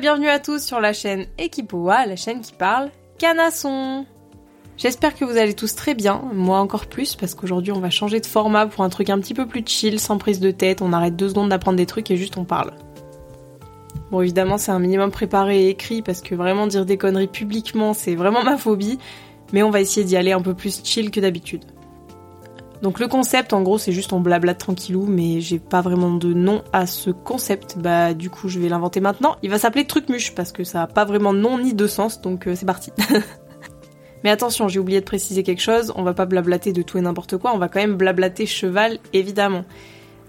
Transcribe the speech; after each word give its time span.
Bienvenue 0.00 0.28
à 0.28 0.38
tous 0.38 0.62
sur 0.62 0.78
la 0.78 0.92
chaîne 0.92 1.24
Equipoa, 1.38 2.04
la 2.04 2.16
chaîne 2.16 2.42
qui 2.42 2.52
parle 2.52 2.90
canasson. 3.18 4.04
J'espère 4.76 5.14
que 5.14 5.24
vous 5.24 5.38
allez 5.38 5.54
tous 5.54 5.74
très 5.74 5.94
bien, 5.94 6.22
moi 6.34 6.58
encore 6.58 6.84
plus 6.84 7.16
parce 7.16 7.34
qu'aujourd'hui 7.34 7.72
on 7.72 7.80
va 7.80 7.88
changer 7.88 8.20
de 8.20 8.26
format 8.26 8.66
pour 8.66 8.84
un 8.84 8.90
truc 8.90 9.08
un 9.08 9.18
petit 9.20 9.32
peu 9.32 9.46
plus 9.46 9.62
chill, 9.64 9.98
sans 9.98 10.18
prise 10.18 10.38
de 10.38 10.50
tête, 10.50 10.82
on 10.82 10.92
arrête 10.92 11.16
deux 11.16 11.30
secondes 11.30 11.48
d'apprendre 11.48 11.78
des 11.78 11.86
trucs 11.86 12.10
et 12.10 12.18
juste 12.18 12.36
on 12.36 12.44
parle. 12.44 12.74
Bon 14.10 14.20
évidemment 14.20 14.58
c'est 14.58 14.70
un 14.70 14.78
minimum 14.78 15.10
préparé 15.10 15.64
et 15.64 15.68
écrit 15.70 16.02
parce 16.02 16.20
que 16.20 16.34
vraiment 16.34 16.66
dire 16.66 16.84
des 16.84 16.98
conneries 16.98 17.26
publiquement 17.26 17.94
c'est 17.94 18.16
vraiment 18.16 18.44
ma 18.44 18.58
phobie, 18.58 18.98
mais 19.54 19.62
on 19.62 19.70
va 19.70 19.80
essayer 19.80 20.04
d'y 20.04 20.18
aller 20.18 20.32
un 20.32 20.42
peu 20.42 20.52
plus 20.52 20.82
chill 20.84 21.10
que 21.10 21.20
d'habitude. 21.20 21.64
Donc 22.82 23.00
le 23.00 23.08
concept, 23.08 23.52
en 23.52 23.62
gros, 23.62 23.78
c'est 23.78 23.92
juste 23.92 24.12
on 24.12 24.20
blablate 24.20 24.58
tranquillou, 24.58 25.06
mais 25.06 25.40
j'ai 25.40 25.58
pas 25.58 25.80
vraiment 25.80 26.10
de 26.10 26.32
nom 26.32 26.62
à 26.72 26.86
ce 26.86 27.10
concept. 27.10 27.78
Bah 27.78 28.14
du 28.14 28.30
coup, 28.30 28.48
je 28.48 28.58
vais 28.58 28.68
l'inventer 28.68 29.00
maintenant. 29.00 29.36
Il 29.42 29.50
va 29.50 29.58
s'appeler 29.58 29.86
Trucmuche 29.86 30.34
parce 30.34 30.52
que 30.52 30.64
ça 30.64 30.82
a 30.82 30.86
pas 30.86 31.04
vraiment 31.04 31.32
de 31.32 31.38
nom 31.38 31.58
ni 31.58 31.74
de 31.74 31.86
sens, 31.86 32.20
donc 32.20 32.46
euh, 32.46 32.54
c'est 32.54 32.66
parti. 32.66 32.92
mais 34.24 34.30
attention, 34.30 34.68
j'ai 34.68 34.78
oublié 34.78 35.00
de 35.00 35.06
préciser 35.06 35.42
quelque 35.42 35.62
chose. 35.62 35.92
On 35.96 36.02
va 36.02 36.12
pas 36.12 36.26
blablater 36.26 36.72
de 36.72 36.82
tout 36.82 36.98
et 36.98 37.00
n'importe 37.00 37.38
quoi. 37.38 37.52
On 37.54 37.58
va 37.58 37.68
quand 37.68 37.80
même 37.80 37.96
blablater 37.96 38.44
cheval, 38.44 38.98
évidemment. 39.12 39.64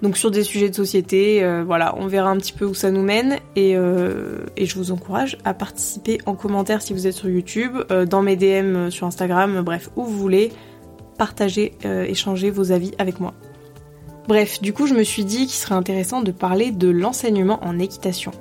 Donc 0.02 0.16
sur 0.16 0.29
des 0.29 0.43
sujets 0.43 0.69
de 0.69 0.75
société, 0.75 1.43
euh, 1.43 1.63
voilà, 1.66 1.95
on 1.97 2.05
verra 2.05 2.29
un 2.29 2.38
petit 2.38 2.53
peu 2.53 2.66
où 2.66 2.75
ça 2.75 2.91
nous 2.91 3.02
mène 3.02 3.38
et, 3.55 3.75
euh, 3.75 4.45
et, 4.55 4.67
je 4.67 4.75
vous 4.75 4.91
encourage 4.91 5.39
à 5.43 5.55
participer 5.55 6.19
en 6.27 6.35
commentaire 6.35 6.83
si 6.83 6.94
vous 6.94 7.07
êtes 7.07 7.16
sur 7.16 7.29
YouTube, 7.29 7.77
dans 8.07 8.22
mes 8.22 8.35
DM 8.35 8.91
sur 8.91 9.07
Instagram, 9.07 9.61
bref, 9.61 9.89
où 9.95 10.03
vous 10.03 10.16
voulez 10.16 10.52
partager, 11.17 11.73
euh, 11.85 12.03
échanger 12.03 12.49
vos 12.49 12.71
avis 12.71 12.93
avec 12.97 13.19
moi. 13.19 13.33
Bref, 14.27 14.61
du 14.61 14.73
coup 14.73 14.87
je 14.87 14.93
me 14.93 15.03
suis 15.03 15.25
dit 15.25 15.47
qu'il 15.47 15.55
serait 15.55 15.75
intéressant 15.75 16.21
de 16.21 16.31
parler 16.31 16.71
de 16.71 16.89
l'enseignement 16.89 17.59
en 17.63 17.79
équitation. 17.79 18.31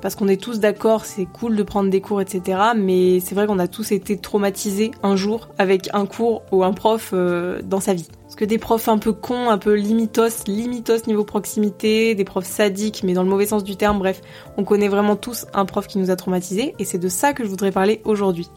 Parce 0.00 0.14
qu'on 0.14 0.28
est 0.28 0.40
tous 0.40 0.60
d'accord, 0.60 1.04
c'est 1.04 1.26
cool 1.26 1.56
de 1.56 1.62
prendre 1.62 1.90
des 1.90 2.00
cours, 2.00 2.20
etc. 2.20 2.58
Mais 2.74 3.20
c'est 3.20 3.34
vrai 3.34 3.46
qu'on 3.46 3.58
a 3.58 3.68
tous 3.68 3.92
été 3.92 4.16
traumatisés 4.16 4.92
un 5.02 5.14
jour 5.14 5.48
avec 5.58 5.90
un 5.92 6.06
cours 6.06 6.42
ou 6.52 6.64
un 6.64 6.72
prof 6.72 7.10
euh, 7.12 7.60
dans 7.62 7.80
sa 7.80 7.92
vie. 7.92 8.08
Parce 8.22 8.36
que 8.36 8.44
des 8.44 8.58
profs 8.58 8.88
un 8.88 8.98
peu 8.98 9.12
cons, 9.12 9.50
un 9.50 9.58
peu 9.58 9.74
limitos, 9.74 10.46
limitos 10.46 11.06
niveau 11.06 11.24
proximité, 11.24 12.14
des 12.14 12.24
profs 12.24 12.46
sadiques, 12.46 13.02
mais 13.04 13.12
dans 13.12 13.22
le 13.22 13.28
mauvais 13.28 13.46
sens 13.46 13.64
du 13.64 13.76
terme, 13.76 13.98
bref, 13.98 14.22
on 14.56 14.64
connaît 14.64 14.88
vraiment 14.88 15.16
tous 15.16 15.46
un 15.52 15.64
prof 15.64 15.86
qui 15.86 15.98
nous 15.98 16.10
a 16.10 16.16
traumatisés, 16.16 16.74
et 16.78 16.84
c'est 16.84 16.98
de 16.98 17.08
ça 17.08 17.32
que 17.32 17.44
je 17.44 17.48
voudrais 17.48 17.72
parler 17.72 18.00
aujourd'hui. 18.04 18.48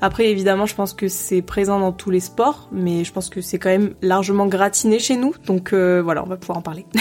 Après, 0.00 0.30
évidemment, 0.30 0.66
je 0.66 0.74
pense 0.74 0.92
que 0.92 1.08
c'est 1.08 1.42
présent 1.42 1.80
dans 1.80 1.92
tous 1.92 2.10
les 2.10 2.20
sports, 2.20 2.68
mais 2.70 3.02
je 3.04 3.12
pense 3.12 3.28
que 3.28 3.40
c'est 3.40 3.58
quand 3.58 3.70
même 3.70 3.94
largement 4.00 4.46
gratiné 4.46 5.00
chez 5.00 5.16
nous, 5.16 5.34
donc 5.46 5.72
euh, 5.72 6.00
voilà, 6.02 6.22
on 6.22 6.28
va 6.28 6.36
pouvoir 6.36 6.58
en 6.58 6.62
parler. 6.62 6.86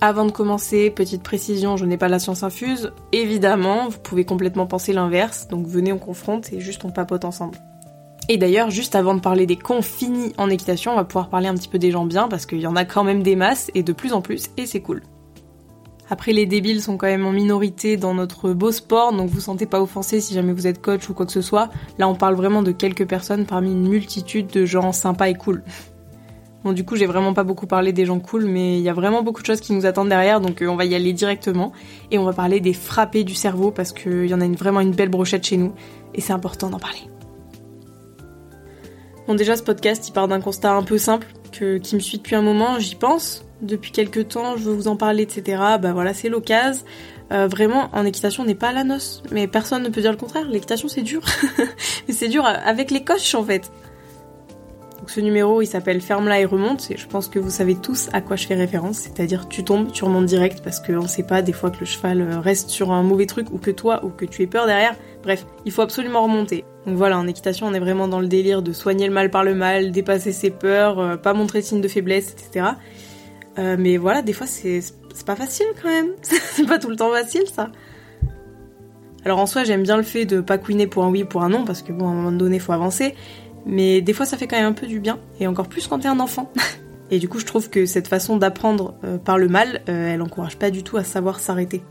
Avant 0.00 0.26
de 0.26 0.30
commencer, 0.30 0.90
petite 0.90 1.22
précision, 1.22 1.76
je 1.76 1.86
n'ai 1.86 1.96
pas 1.96 2.08
la 2.08 2.18
science 2.18 2.42
infuse. 2.42 2.92
Évidemment, 3.12 3.88
vous 3.88 3.98
pouvez 3.98 4.24
complètement 4.24 4.66
penser 4.66 4.92
l'inverse, 4.92 5.48
donc 5.48 5.66
venez 5.66 5.92
on 5.92 5.98
confronte 5.98 6.52
et 6.52 6.60
juste 6.60 6.84
on 6.84 6.90
papote 6.90 7.24
ensemble. 7.24 7.58
Et 8.28 8.36
d'ailleurs, 8.36 8.70
juste 8.70 8.96
avant 8.96 9.14
de 9.14 9.20
parler 9.20 9.46
des 9.46 9.56
cons 9.56 9.82
finis 9.82 10.34
en 10.36 10.50
équitation, 10.50 10.92
on 10.92 10.96
va 10.96 11.04
pouvoir 11.04 11.28
parler 11.28 11.46
un 11.46 11.54
petit 11.54 11.68
peu 11.68 11.78
des 11.78 11.92
gens 11.92 12.04
bien, 12.04 12.28
parce 12.28 12.44
qu'il 12.44 12.60
y 12.60 12.66
en 12.66 12.76
a 12.76 12.84
quand 12.84 13.04
même 13.04 13.22
des 13.22 13.36
masses, 13.36 13.70
et 13.74 13.84
de 13.84 13.92
plus 13.92 14.12
en 14.12 14.20
plus, 14.20 14.50
et 14.56 14.66
c'est 14.66 14.80
cool. 14.80 15.02
Après, 16.08 16.32
les 16.32 16.46
débiles 16.46 16.80
sont 16.80 16.96
quand 16.96 17.08
même 17.08 17.26
en 17.26 17.32
minorité 17.32 17.96
dans 17.96 18.14
notre 18.14 18.52
beau 18.52 18.70
sport, 18.70 19.12
donc 19.12 19.28
vous 19.28 19.40
sentez 19.40 19.66
pas 19.66 19.80
offensé 19.80 20.20
si 20.20 20.34
jamais 20.34 20.52
vous 20.52 20.66
êtes 20.66 20.80
coach 20.80 21.08
ou 21.08 21.14
quoi 21.14 21.26
que 21.26 21.32
ce 21.32 21.42
soit. 21.42 21.68
Là, 21.98 22.08
on 22.08 22.14
parle 22.14 22.36
vraiment 22.36 22.62
de 22.62 22.70
quelques 22.70 23.06
personnes 23.06 23.44
parmi 23.44 23.72
une 23.72 23.88
multitude 23.88 24.46
de 24.46 24.64
gens 24.64 24.92
sympas 24.92 25.28
et 25.28 25.34
cool. 25.34 25.62
Bon, 26.64 26.72
du 26.72 26.84
coup, 26.84 26.96
j'ai 26.96 27.06
vraiment 27.06 27.32
pas 27.32 27.44
beaucoup 27.44 27.68
parlé 27.68 27.92
des 27.92 28.06
gens 28.06 28.18
cool, 28.18 28.46
mais 28.46 28.78
il 28.78 28.82
y 28.82 28.88
a 28.88 28.92
vraiment 28.92 29.22
beaucoup 29.22 29.40
de 29.40 29.46
choses 29.46 29.60
qui 29.60 29.72
nous 29.72 29.86
attendent 29.86 30.08
derrière, 30.08 30.40
donc 30.40 30.62
euh, 30.62 30.66
on 30.66 30.74
va 30.74 30.84
y 30.84 30.96
aller 30.96 31.12
directement. 31.12 31.70
Et 32.10 32.18
on 32.18 32.24
va 32.24 32.32
parler 32.32 32.58
des 32.58 32.72
frappés 32.72 33.22
du 33.22 33.36
cerveau, 33.36 33.70
parce 33.70 33.92
qu'il 33.92 34.26
y 34.26 34.34
en 34.34 34.40
a 34.40 34.48
vraiment 34.48 34.80
une 34.80 34.90
belle 34.90 35.08
brochette 35.08 35.46
chez 35.46 35.58
nous, 35.58 35.74
et 36.12 36.20
c'est 36.20 36.32
important 36.32 36.68
d'en 36.68 36.80
parler. 36.80 37.08
Bon, 39.28 39.36
déjà, 39.36 39.56
ce 39.56 39.62
podcast, 39.62 40.08
il 40.08 40.12
part 40.12 40.26
d'un 40.26 40.40
constat 40.40 40.72
un 40.72 40.82
peu 40.82 40.98
simple, 40.98 41.28
qui 41.58 41.94
me 41.94 42.00
suit 42.00 42.18
depuis 42.18 42.34
un 42.34 42.42
moment, 42.42 42.78
j'y 42.78 42.94
pense, 42.94 43.44
depuis 43.62 43.90
quelques 43.90 44.28
temps, 44.28 44.56
je 44.56 44.64
veux 44.64 44.74
vous 44.74 44.88
en 44.88 44.96
parler, 44.96 45.22
etc. 45.22 45.62
Bah 45.80 45.92
voilà, 45.92 46.14
c'est 46.14 46.28
l'occasion. 46.28 46.84
Euh, 47.32 47.48
vraiment, 47.48 47.88
en 47.92 48.04
équitation, 48.04 48.44
on 48.44 48.46
n'est 48.46 48.54
pas 48.54 48.68
à 48.68 48.72
la 48.72 48.84
noce. 48.84 49.22
Mais 49.32 49.46
personne 49.46 49.82
ne 49.82 49.88
peut 49.88 50.00
dire 50.00 50.12
le 50.12 50.16
contraire. 50.16 50.46
L'équitation, 50.48 50.88
c'est 50.88 51.02
dur. 51.02 51.22
Mais 52.08 52.14
c'est 52.14 52.28
dur 52.28 52.44
avec 52.44 52.90
les 52.90 53.02
coches, 53.02 53.34
en 53.34 53.42
fait. 53.42 53.70
Donc 54.98 55.10
ce 55.10 55.20
numéro, 55.20 55.60
il 55.62 55.66
s'appelle 55.66 56.00
Ferme-la 56.00 56.40
et 56.40 56.44
remonte. 56.44 56.90
Et 56.90 56.96
je 56.96 57.06
pense 57.06 57.28
que 57.28 57.38
vous 57.38 57.50
savez 57.50 57.74
tous 57.74 58.08
à 58.12 58.20
quoi 58.20 58.36
je 58.36 58.46
fais 58.46 58.54
référence. 58.54 58.98
C'est-à-dire, 58.98 59.48
tu 59.48 59.64
tombes, 59.64 59.90
tu 59.90 60.04
remontes 60.04 60.26
direct 60.26 60.62
parce 60.62 60.80
qu'on 60.80 61.08
sait 61.08 61.24
pas 61.24 61.42
des 61.42 61.52
fois 61.52 61.70
que 61.70 61.80
le 61.80 61.86
cheval 61.86 62.20
euh, 62.20 62.40
reste 62.40 62.70
sur 62.70 62.92
un 62.92 63.02
mauvais 63.02 63.26
truc 63.26 63.50
ou 63.50 63.58
que 63.58 63.70
toi 63.70 64.04
ou 64.04 64.10
que 64.10 64.24
tu 64.24 64.42
aies 64.42 64.46
peur 64.46 64.66
derrière. 64.66 64.94
Bref, 65.22 65.46
il 65.64 65.72
faut 65.72 65.82
absolument 65.82 66.22
remonter. 66.22 66.64
Donc 66.86 66.96
voilà, 66.96 67.18
en 67.18 67.26
équitation, 67.26 67.66
on 67.66 67.74
est 67.74 67.80
vraiment 67.80 68.06
dans 68.06 68.20
le 68.20 68.28
délire 68.28 68.62
de 68.62 68.72
soigner 68.72 69.08
le 69.08 69.12
mal 69.12 69.30
par 69.30 69.42
le 69.42 69.54
mal, 69.54 69.90
dépasser 69.90 70.32
ses 70.32 70.50
peurs, 70.50 71.00
euh, 71.00 71.16
pas 71.16 71.34
montrer 71.34 71.60
de 71.60 71.64
signes 71.64 71.80
de 71.80 71.88
faiblesse, 71.88 72.32
etc. 72.32 72.66
Euh, 73.58 73.76
mais 73.78 73.96
voilà, 73.96 74.22
des 74.22 74.32
fois 74.32 74.46
c'est 74.46 74.80
pas 75.26 75.34
facile 75.34 75.66
quand 75.82 75.88
même. 75.88 76.10
c'est 76.22 76.66
pas 76.66 76.78
tout 76.78 76.88
le 76.88 76.96
temps 76.96 77.10
facile 77.10 77.44
ça. 77.52 77.70
Alors 79.24 79.40
en 79.40 79.46
soi, 79.46 79.64
j'aime 79.64 79.82
bien 79.82 79.96
le 79.96 80.04
fait 80.04 80.24
de 80.24 80.40
pas 80.40 80.58
couiner 80.58 80.86
pour 80.86 81.02
un 81.02 81.10
oui 81.10 81.24
ou 81.24 81.26
pour 81.26 81.42
un 81.42 81.48
non, 81.48 81.64
parce 81.64 81.82
que 81.82 81.92
bon, 81.92 82.06
à 82.06 82.10
un 82.10 82.14
moment 82.14 82.32
donné, 82.32 82.60
faut 82.60 82.72
avancer. 82.72 83.16
Mais 83.64 84.00
des 84.00 84.12
fois, 84.12 84.24
ça 84.24 84.36
fait 84.36 84.46
quand 84.46 84.56
même 84.56 84.66
un 84.66 84.72
peu 84.72 84.86
du 84.86 85.00
bien, 85.00 85.18
et 85.40 85.48
encore 85.48 85.66
plus 85.66 85.88
quand 85.88 85.98
t'es 85.98 86.08
un 86.08 86.20
enfant. 86.20 86.52
et 87.10 87.18
du 87.18 87.28
coup, 87.28 87.40
je 87.40 87.46
trouve 87.46 87.68
que 87.68 87.86
cette 87.86 88.06
façon 88.06 88.36
d'apprendre 88.36 88.94
euh, 89.02 89.18
par 89.18 89.38
le 89.38 89.48
mal, 89.48 89.82
elle 89.88 90.22
encourage 90.22 90.56
pas 90.56 90.70
du 90.70 90.84
tout 90.84 90.96
à 90.96 91.02
savoir 91.02 91.40
s'arrêter. 91.40 91.82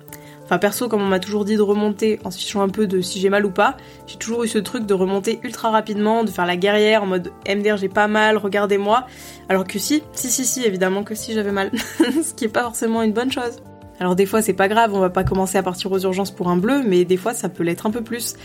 Enfin 0.46 0.60
perso, 0.60 0.88
comme 0.88 1.02
on 1.02 1.08
m'a 1.08 1.20
toujours 1.20 1.44
dit 1.44 1.56
de 1.56 1.62
remonter 1.62 2.20
en 2.24 2.30
se 2.30 2.38
fichant 2.38 2.62
un 2.62 2.70
peu 2.70 2.86
de 2.86 3.02
si 3.02 3.20
j'ai 3.20 3.30
mal 3.30 3.46
ou 3.48 3.50
pas, 3.50 3.78
j'ai 4.06 4.18
toujours 4.18 4.44
eu 4.44 4.48
ce 4.48 4.60
truc 4.60 4.86
de 4.86 4.94
remonter 4.94 5.40
ultra 5.42 5.72
rapidement, 5.72 6.24
de 6.24 6.30
faire 6.30 6.46
la 6.46 6.56
guerrière 6.56 7.02
en 7.02 7.08
mode 7.08 7.32
MDR 7.50 7.78
j'ai 7.78 7.90
pas 7.90 8.08
mal, 8.08 8.38
regardez-moi. 8.38 9.08
Alors 9.50 9.66
que 9.66 9.80
si, 9.80 10.04
si 10.14 10.30
si 10.30 10.46
si, 10.46 10.64
évidemment 10.64 11.04
que 11.04 11.16
si 11.16 11.34
j'avais 11.34 11.52
mal. 11.52 11.72
ce 12.00 12.34
qui 12.36 12.46
est 12.46 12.50
pas 12.50 12.62
forcément 12.62 13.02
une 13.02 13.14
bonne 13.14 13.32
chose. 13.32 13.64
Alors 14.00 14.16
des 14.16 14.28
fois 14.28 14.44
c'est 14.44 14.54
pas 14.54 14.68
grave, 14.68 14.94
on 14.94 15.00
va 15.00 15.10
pas 15.10 15.24
commencer 15.24 15.58
à 15.58 15.64
partir 15.64 15.92
aux 15.92 16.00
urgences 16.00 16.32
pour 16.32 16.50
un 16.50 16.58
bleu, 16.58 16.84
mais 16.86 17.06
des 17.06 17.18
fois 17.18 17.34
ça 17.34 17.50
peut 17.50 17.64
l'être 17.64 17.88
un 17.88 17.92
peu 17.92 18.02
plus. 18.02 18.36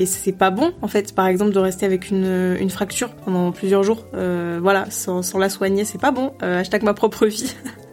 Et 0.00 0.06
c'est 0.06 0.32
pas 0.32 0.50
bon 0.50 0.72
en 0.82 0.88
fait, 0.88 1.14
par 1.14 1.28
exemple 1.28 1.52
de 1.52 1.58
rester 1.60 1.86
avec 1.86 2.10
une, 2.10 2.68
fracture 2.68 3.14
pendant 3.24 3.52
plusieurs 3.52 3.84
jours, 3.84 4.06
euh, 4.14 4.58
voilà, 4.60 4.86
sans, 4.90 5.22
sans, 5.22 5.38
la 5.38 5.48
soigner, 5.48 5.84
c'est 5.84 6.00
pas 6.00 6.10
bon. 6.10 6.32
Euh, 6.42 6.58
hashtag 6.58 6.82
ma 6.82 6.94
propre 6.94 7.26
vie. 7.26 7.54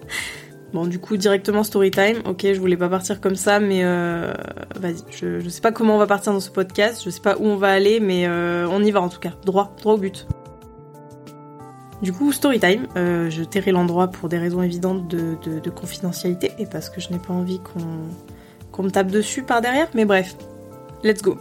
Bon, 0.74 0.86
du 0.86 1.00
coup, 1.00 1.18
directement 1.18 1.64
story 1.64 1.92
time. 1.92 2.22
Ok, 2.26 2.46
je 2.46 2.60
voulais 2.60 2.78
pas 2.78 2.88
partir 2.88 3.20
comme 3.20 3.36
ça, 3.36 3.60
mais 3.60 3.84
euh, 3.84 4.34
vas-y. 4.80 5.04
Je, 5.10 5.48
sais 5.50 5.60
pas 5.60 5.74
comment 5.74 5.96
on 5.96 5.98
va 5.98 6.08
partir 6.08 6.32
dans 6.32 6.40
ce 6.40 6.50
podcast, 6.50 7.02
je 7.04 7.10
sais 7.10 7.20
pas 7.20 7.36
où 7.38 7.46
on 7.46 7.58
va 7.58 7.72
aller, 7.72 8.00
mais 8.00 8.26
euh, 8.26 8.68
on 8.70 8.82
y 8.82 8.92
va 8.92 9.02
en 9.02 9.10
tout 9.10 9.20
cas. 9.20 9.34
Droit, 9.46 9.76
droit 9.82 9.96
au 9.96 9.98
but. 9.98 10.28
Du 12.02 12.14
coup, 12.14 12.32
story 12.32 12.60
time. 12.60 12.88
Euh, 12.96 13.30
je 13.30 13.44
tairai 13.44 13.72
l'endroit 13.72 14.08
pour 14.08 14.30
des 14.30 14.38
raisons 14.38 14.62
évidentes 14.62 15.08
de, 15.10 15.36
de, 15.44 15.70
confidentialité 15.70 16.52
et 16.58 16.66
parce 16.66 16.90
que 16.90 17.02
je 17.02 17.12
n'ai 17.12 17.20
pas 17.20 17.34
envie 17.34 17.60
qu'on 17.60 17.82
qu'on 18.72 18.84
me 18.84 18.90
tape 18.90 19.12
dessus 19.12 19.44
par 19.44 19.60
derrière, 19.60 19.90
mais 19.94 20.06
bref. 20.06 20.36
Let's 21.04 21.22
go. 21.22 21.38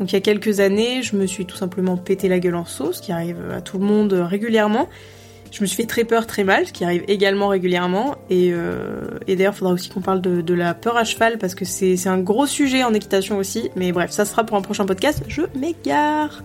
Donc 0.00 0.10
il 0.10 0.14
y 0.14 0.18
a 0.18 0.20
quelques 0.20 0.58
années, 0.58 1.02
je 1.02 1.16
me 1.16 1.24
suis 1.24 1.46
tout 1.46 1.56
simplement 1.56 1.96
pété 1.96 2.28
la 2.28 2.40
gueule 2.40 2.56
en 2.56 2.64
sauce, 2.64 3.00
qui 3.00 3.12
arrive 3.12 3.38
à 3.56 3.60
tout 3.60 3.78
le 3.78 3.84
monde 3.84 4.12
régulièrement. 4.12 4.88
Je 5.54 5.60
me 5.60 5.66
suis 5.66 5.76
fait 5.76 5.86
très 5.86 6.02
peur, 6.02 6.26
très 6.26 6.42
mal, 6.42 6.66
ce 6.66 6.72
qui 6.72 6.84
arrive 6.84 7.04
également 7.06 7.46
régulièrement. 7.46 8.16
Et, 8.28 8.50
euh, 8.52 9.02
d'ailleurs, 9.28 9.52
il 9.54 9.56
faudra 9.56 9.72
aussi 9.72 9.88
qu'on 9.88 10.00
parle 10.00 10.20
de, 10.20 10.40
de, 10.40 10.52
la 10.52 10.74
peur 10.74 10.96
à 10.96 11.04
cheval 11.04 11.38
parce 11.38 11.54
que 11.54 11.64
c'est 11.64 12.08
un 12.08 12.18
gros 12.18 12.46
sujet 12.46 12.82
en 12.82 12.92
équitation 12.92 13.36
aussi. 13.36 13.70
Mais 13.76 13.92
bref, 13.92 14.10
ça 14.10 14.24
sera 14.24 14.42
pour 14.42 14.56
un 14.56 14.62
prochain 14.62 14.84
podcast. 14.84 15.22
Je 15.28 15.42
m'égare. 15.56 16.42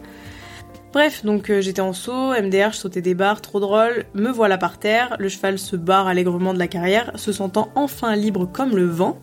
Bref, 0.93 1.25
donc 1.25 1.49
euh, 1.49 1.59
j'étais 1.59 1.81
en 1.81 1.91
saut, 1.91 2.33
MDR, 2.39 2.71
je 2.71 2.77
sautais 2.77 3.01
des 3.01 3.15
barres, 3.15 3.41
trop 3.41 3.59
drôle. 3.59 4.05
Me 4.13 4.29
voilà 4.29 4.59
par 4.59 4.77
terre, 4.77 5.15
le 5.17 5.27
cheval 5.27 5.57
se 5.57 5.75
barre 5.75 6.05
allègrement 6.05 6.53
de 6.53 6.59
la 6.59 6.67
carrière, 6.67 7.11
se 7.15 7.31
sentant 7.31 7.69
enfin 7.73 8.15
libre 8.15 8.45
comme 8.45 8.75
le 8.75 8.85
vent. 8.85 9.17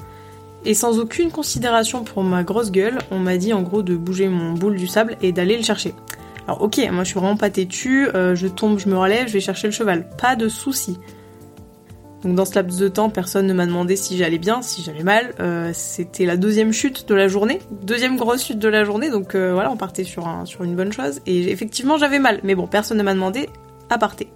Et 0.64 0.74
sans 0.74 0.98
aucune 0.98 1.30
considération 1.30 2.02
pour 2.02 2.24
ma 2.24 2.42
grosse 2.42 2.72
gueule, 2.72 2.98
on 3.12 3.20
m'a 3.20 3.36
dit 3.36 3.52
en 3.52 3.62
gros 3.62 3.84
de 3.84 3.94
bouger 3.94 4.28
mon 4.28 4.52
boule 4.54 4.74
du 4.74 4.88
sable 4.88 5.16
et 5.22 5.30
d'aller 5.30 5.56
le 5.56 5.62
chercher. 5.62 5.94
Alors 6.46 6.62
ok, 6.62 6.78
moi 6.92 7.02
je 7.02 7.10
suis 7.10 7.18
vraiment 7.18 7.36
pas 7.36 7.50
têtue, 7.50 8.08
euh, 8.14 8.34
je 8.34 8.46
tombe, 8.46 8.78
je 8.78 8.88
me 8.88 8.96
relève, 8.96 9.26
je 9.26 9.32
vais 9.32 9.40
chercher 9.40 9.66
le 9.66 9.72
cheval, 9.72 10.08
pas 10.16 10.36
de 10.36 10.48
souci. 10.48 10.98
Donc 12.22 12.34
dans 12.34 12.44
ce 12.44 12.54
laps 12.54 12.78
de 12.78 12.88
temps, 12.88 13.10
personne 13.10 13.46
ne 13.46 13.52
m'a 13.52 13.66
demandé 13.66 13.94
si 13.94 14.16
j'allais 14.16 14.38
bien, 14.38 14.62
si 14.62 14.82
j'allais 14.82 15.02
mal. 15.02 15.34
Euh, 15.40 15.70
c'était 15.74 16.24
la 16.24 16.36
deuxième 16.36 16.72
chute 16.72 17.08
de 17.08 17.14
la 17.14 17.28
journée, 17.28 17.60
deuxième 17.82 18.16
grosse 18.16 18.44
chute 18.44 18.58
de 18.58 18.68
la 18.68 18.84
journée, 18.84 19.10
donc 19.10 19.34
euh, 19.34 19.52
voilà, 19.52 19.70
on 19.70 19.76
partait 19.76 20.04
sur, 20.04 20.26
un, 20.26 20.44
sur 20.44 20.62
une 20.62 20.76
bonne 20.76 20.92
chose. 20.92 21.20
Et 21.26 21.50
effectivement, 21.50 21.98
j'avais 21.98 22.18
mal, 22.18 22.40
mais 22.42 22.54
bon, 22.54 22.66
personne 22.66 22.98
ne 22.98 23.02
m'a 23.02 23.14
demandé 23.14 23.48
à 23.90 23.98
partir. 23.98 24.28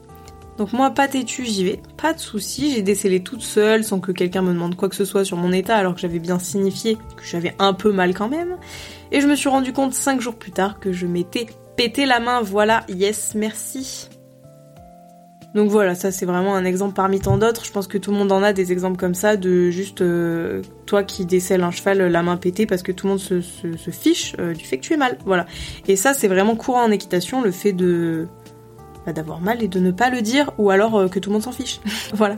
Donc 0.58 0.74
moi, 0.74 0.90
pas 0.90 1.08
têtue, 1.08 1.46
j'y 1.46 1.64
vais, 1.64 1.80
pas 1.96 2.12
de 2.12 2.18
souci. 2.18 2.72
J'ai 2.74 2.82
décelé 2.82 3.22
toute 3.22 3.40
seule, 3.40 3.82
sans 3.82 3.98
que 3.98 4.12
quelqu'un 4.12 4.42
me 4.42 4.52
demande 4.52 4.76
quoi 4.76 4.88
que 4.88 4.94
ce 4.94 5.06
soit 5.06 5.24
sur 5.24 5.38
mon 5.38 5.52
état, 5.52 5.76
alors 5.76 5.94
que 5.94 6.00
j'avais 6.00 6.18
bien 6.18 6.38
signifié 6.38 6.96
que 7.16 7.24
j'avais 7.24 7.54
un 7.58 7.72
peu 7.72 7.92
mal 7.92 8.14
quand 8.14 8.28
même. 8.28 8.56
Et 9.10 9.20
je 9.20 9.26
me 9.26 9.36
suis 9.36 9.48
rendu 9.48 9.72
compte 9.72 9.94
cinq 9.94 10.20
jours 10.20 10.34
plus 10.34 10.52
tard 10.52 10.78
que 10.78 10.92
je 10.92 11.06
m'étais 11.06 11.46
péter 11.80 12.04
la 12.04 12.20
main, 12.20 12.42
voilà, 12.42 12.84
yes, 12.90 13.34
merci. 13.34 14.10
Donc 15.54 15.70
voilà, 15.70 15.94
ça 15.94 16.12
c'est 16.12 16.26
vraiment 16.26 16.54
un 16.54 16.66
exemple 16.66 16.92
parmi 16.92 17.20
tant 17.20 17.38
d'autres. 17.38 17.64
Je 17.64 17.72
pense 17.72 17.86
que 17.86 17.96
tout 17.96 18.10
le 18.10 18.18
monde 18.18 18.30
en 18.32 18.42
a 18.42 18.52
des 18.52 18.70
exemples 18.70 18.98
comme 18.98 19.14
ça, 19.14 19.38
de 19.38 19.70
juste 19.70 20.02
euh, 20.02 20.60
toi 20.84 21.04
qui 21.04 21.24
décèles 21.24 21.62
un 21.62 21.70
cheval 21.70 22.02
la 22.02 22.22
main 22.22 22.36
pétée 22.36 22.66
parce 22.66 22.82
que 22.82 22.92
tout 22.92 23.06
le 23.06 23.12
monde 23.12 23.18
se, 23.18 23.40
fiche 23.90 24.36
euh, 24.38 24.52
du 24.52 24.62
fait 24.62 24.76
que 24.76 24.82
tu 24.82 24.92
es 24.92 24.98
mal. 24.98 25.16
Voilà. 25.24 25.46
Et 25.88 25.96
ça 25.96 26.12
c'est 26.12 26.28
vraiment 26.28 26.54
courant 26.54 26.82
en 26.82 26.90
équitation, 26.90 27.40
le 27.40 27.50
fait 27.50 27.72
de 27.72 28.28
bah, 29.06 29.14
d'avoir 29.14 29.40
mal 29.40 29.62
et 29.62 29.68
de 29.68 29.80
ne 29.80 29.90
pas 29.90 30.10
le 30.10 30.20
dire, 30.20 30.50
ou 30.58 30.68
alors 30.68 30.98
euh, 30.98 31.08
que 31.08 31.18
tout 31.18 31.30
le 31.30 31.32
monde 31.32 31.44
s'en 31.44 31.52
fiche. 31.52 31.80
voilà. 32.12 32.36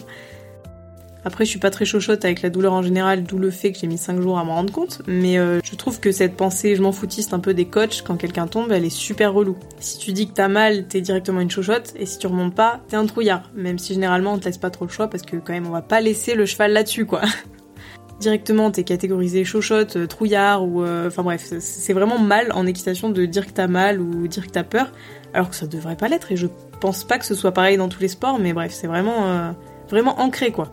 Après, 1.25 1.45
je 1.45 1.51
suis 1.51 1.61
pas 1.61 1.71
très 1.71 1.85
chochotte 1.85 2.25
avec 2.25 2.43
la 2.43 2.51
douleur 2.51 2.73
en 2.73 2.83
général, 2.83 3.23
d'où 3.23 3.39
le 3.39 3.51
fait 3.51 3.73
que 3.73 3.79
j'ai 3.79 3.87
mis 3.87 3.99
5 3.99 4.21
jours 4.21 4.39
à 4.39 4.45
m'en 4.45 4.55
rendre 4.55 4.73
compte, 4.73 5.03
mais 5.07 5.39
euh, 5.39 5.61
je 5.63 5.77
trouve 5.77 6.01
que 6.01 6.11
cette 6.11 6.37
pensée 6.37 6.75
je 6.75 6.83
m'en 6.83 6.91
foutiste 6.91 7.33
un 7.33 7.39
peu 7.39 7.55
des 7.55 7.67
coachs 7.67 8.03
quand 8.03 8.17
quelqu'un 8.17 8.49
tombe, 8.49 8.73
elle 8.73 8.85
est 8.85 8.91
super 8.91 9.33
relou. 9.33 9.57
Si 9.79 9.99
tu 9.99 10.13
dis 10.13 10.27
que 10.27 10.33
t'as 10.33 10.49
mal, 10.49 10.87
t'es 10.89 11.01
directement 11.01 11.41
une 11.41 11.51
chochotte, 11.51 11.95
et 11.97 12.07
si 12.07 12.19
tu 12.19 12.27
remontes 12.27 12.55
pas, 12.55 12.81
t'es 12.89 12.97
un 12.97 13.07
trouillard. 13.07 13.51
Même 13.55 13.79
si 13.79 13.95
généralement 13.95 14.33
on 14.33 14.39
te 14.39 14.47
laisse 14.47 14.59
pas 14.59 14.71
trop 14.71 14.85
le 14.85 14.91
choix 14.91 15.09
parce 15.09 15.23
que 15.23 15.37
quand 15.37 15.53
même 15.53 15.67
on 15.67 15.71
va 15.71 15.83
pas 15.83 16.01
laisser 16.01 16.35
le 16.35 16.45
cheval 16.45 16.73
là-dessus 16.73 17.07
quoi. 17.07 17.23
directement 18.21 18.71
t'es 18.71 18.83
catégorisé 18.83 19.45
chochotte, 19.45 19.97
euh, 19.97 20.07
trouillard 20.09 20.65
ou 20.65 20.83
euh, 20.83 21.07
enfin 21.07 21.23
bref, 21.23 21.53
c'est 21.61 21.93
vraiment 21.93 22.19
mal 22.19 22.51
en 22.53 22.67
équitation 22.67 23.11
de 23.11 23.27
dire 23.27 23.47
que 23.47 23.53
t'as 23.53 23.69
mal 23.69 24.01
ou 24.01 24.27
dire 24.27 24.47
que 24.47 24.53
t'as 24.53 24.65
peur, 24.65 24.91
alors 25.35 25.51
que 25.51 25.57
ça 25.57 25.69
devrait 25.69 25.97
pas 25.97 26.09
l'être 26.09 26.33
et 26.33 26.37
je 26.37 26.49
pense 26.81 27.05
pas 27.05 27.19
que 27.19 27.25
ce 27.25 27.37
soit 27.37 27.53
pareil 27.53 27.77
dans 27.77 27.89
tous 27.89 28.01
les 28.01 28.09
sports, 28.09 28.41
mais 28.41 28.53
bref, 28.53 28.73
c'est 28.73 28.89
vraiment 28.89 29.55
vraiment 29.89 30.21
ancré 30.21 30.53
quoi. 30.53 30.73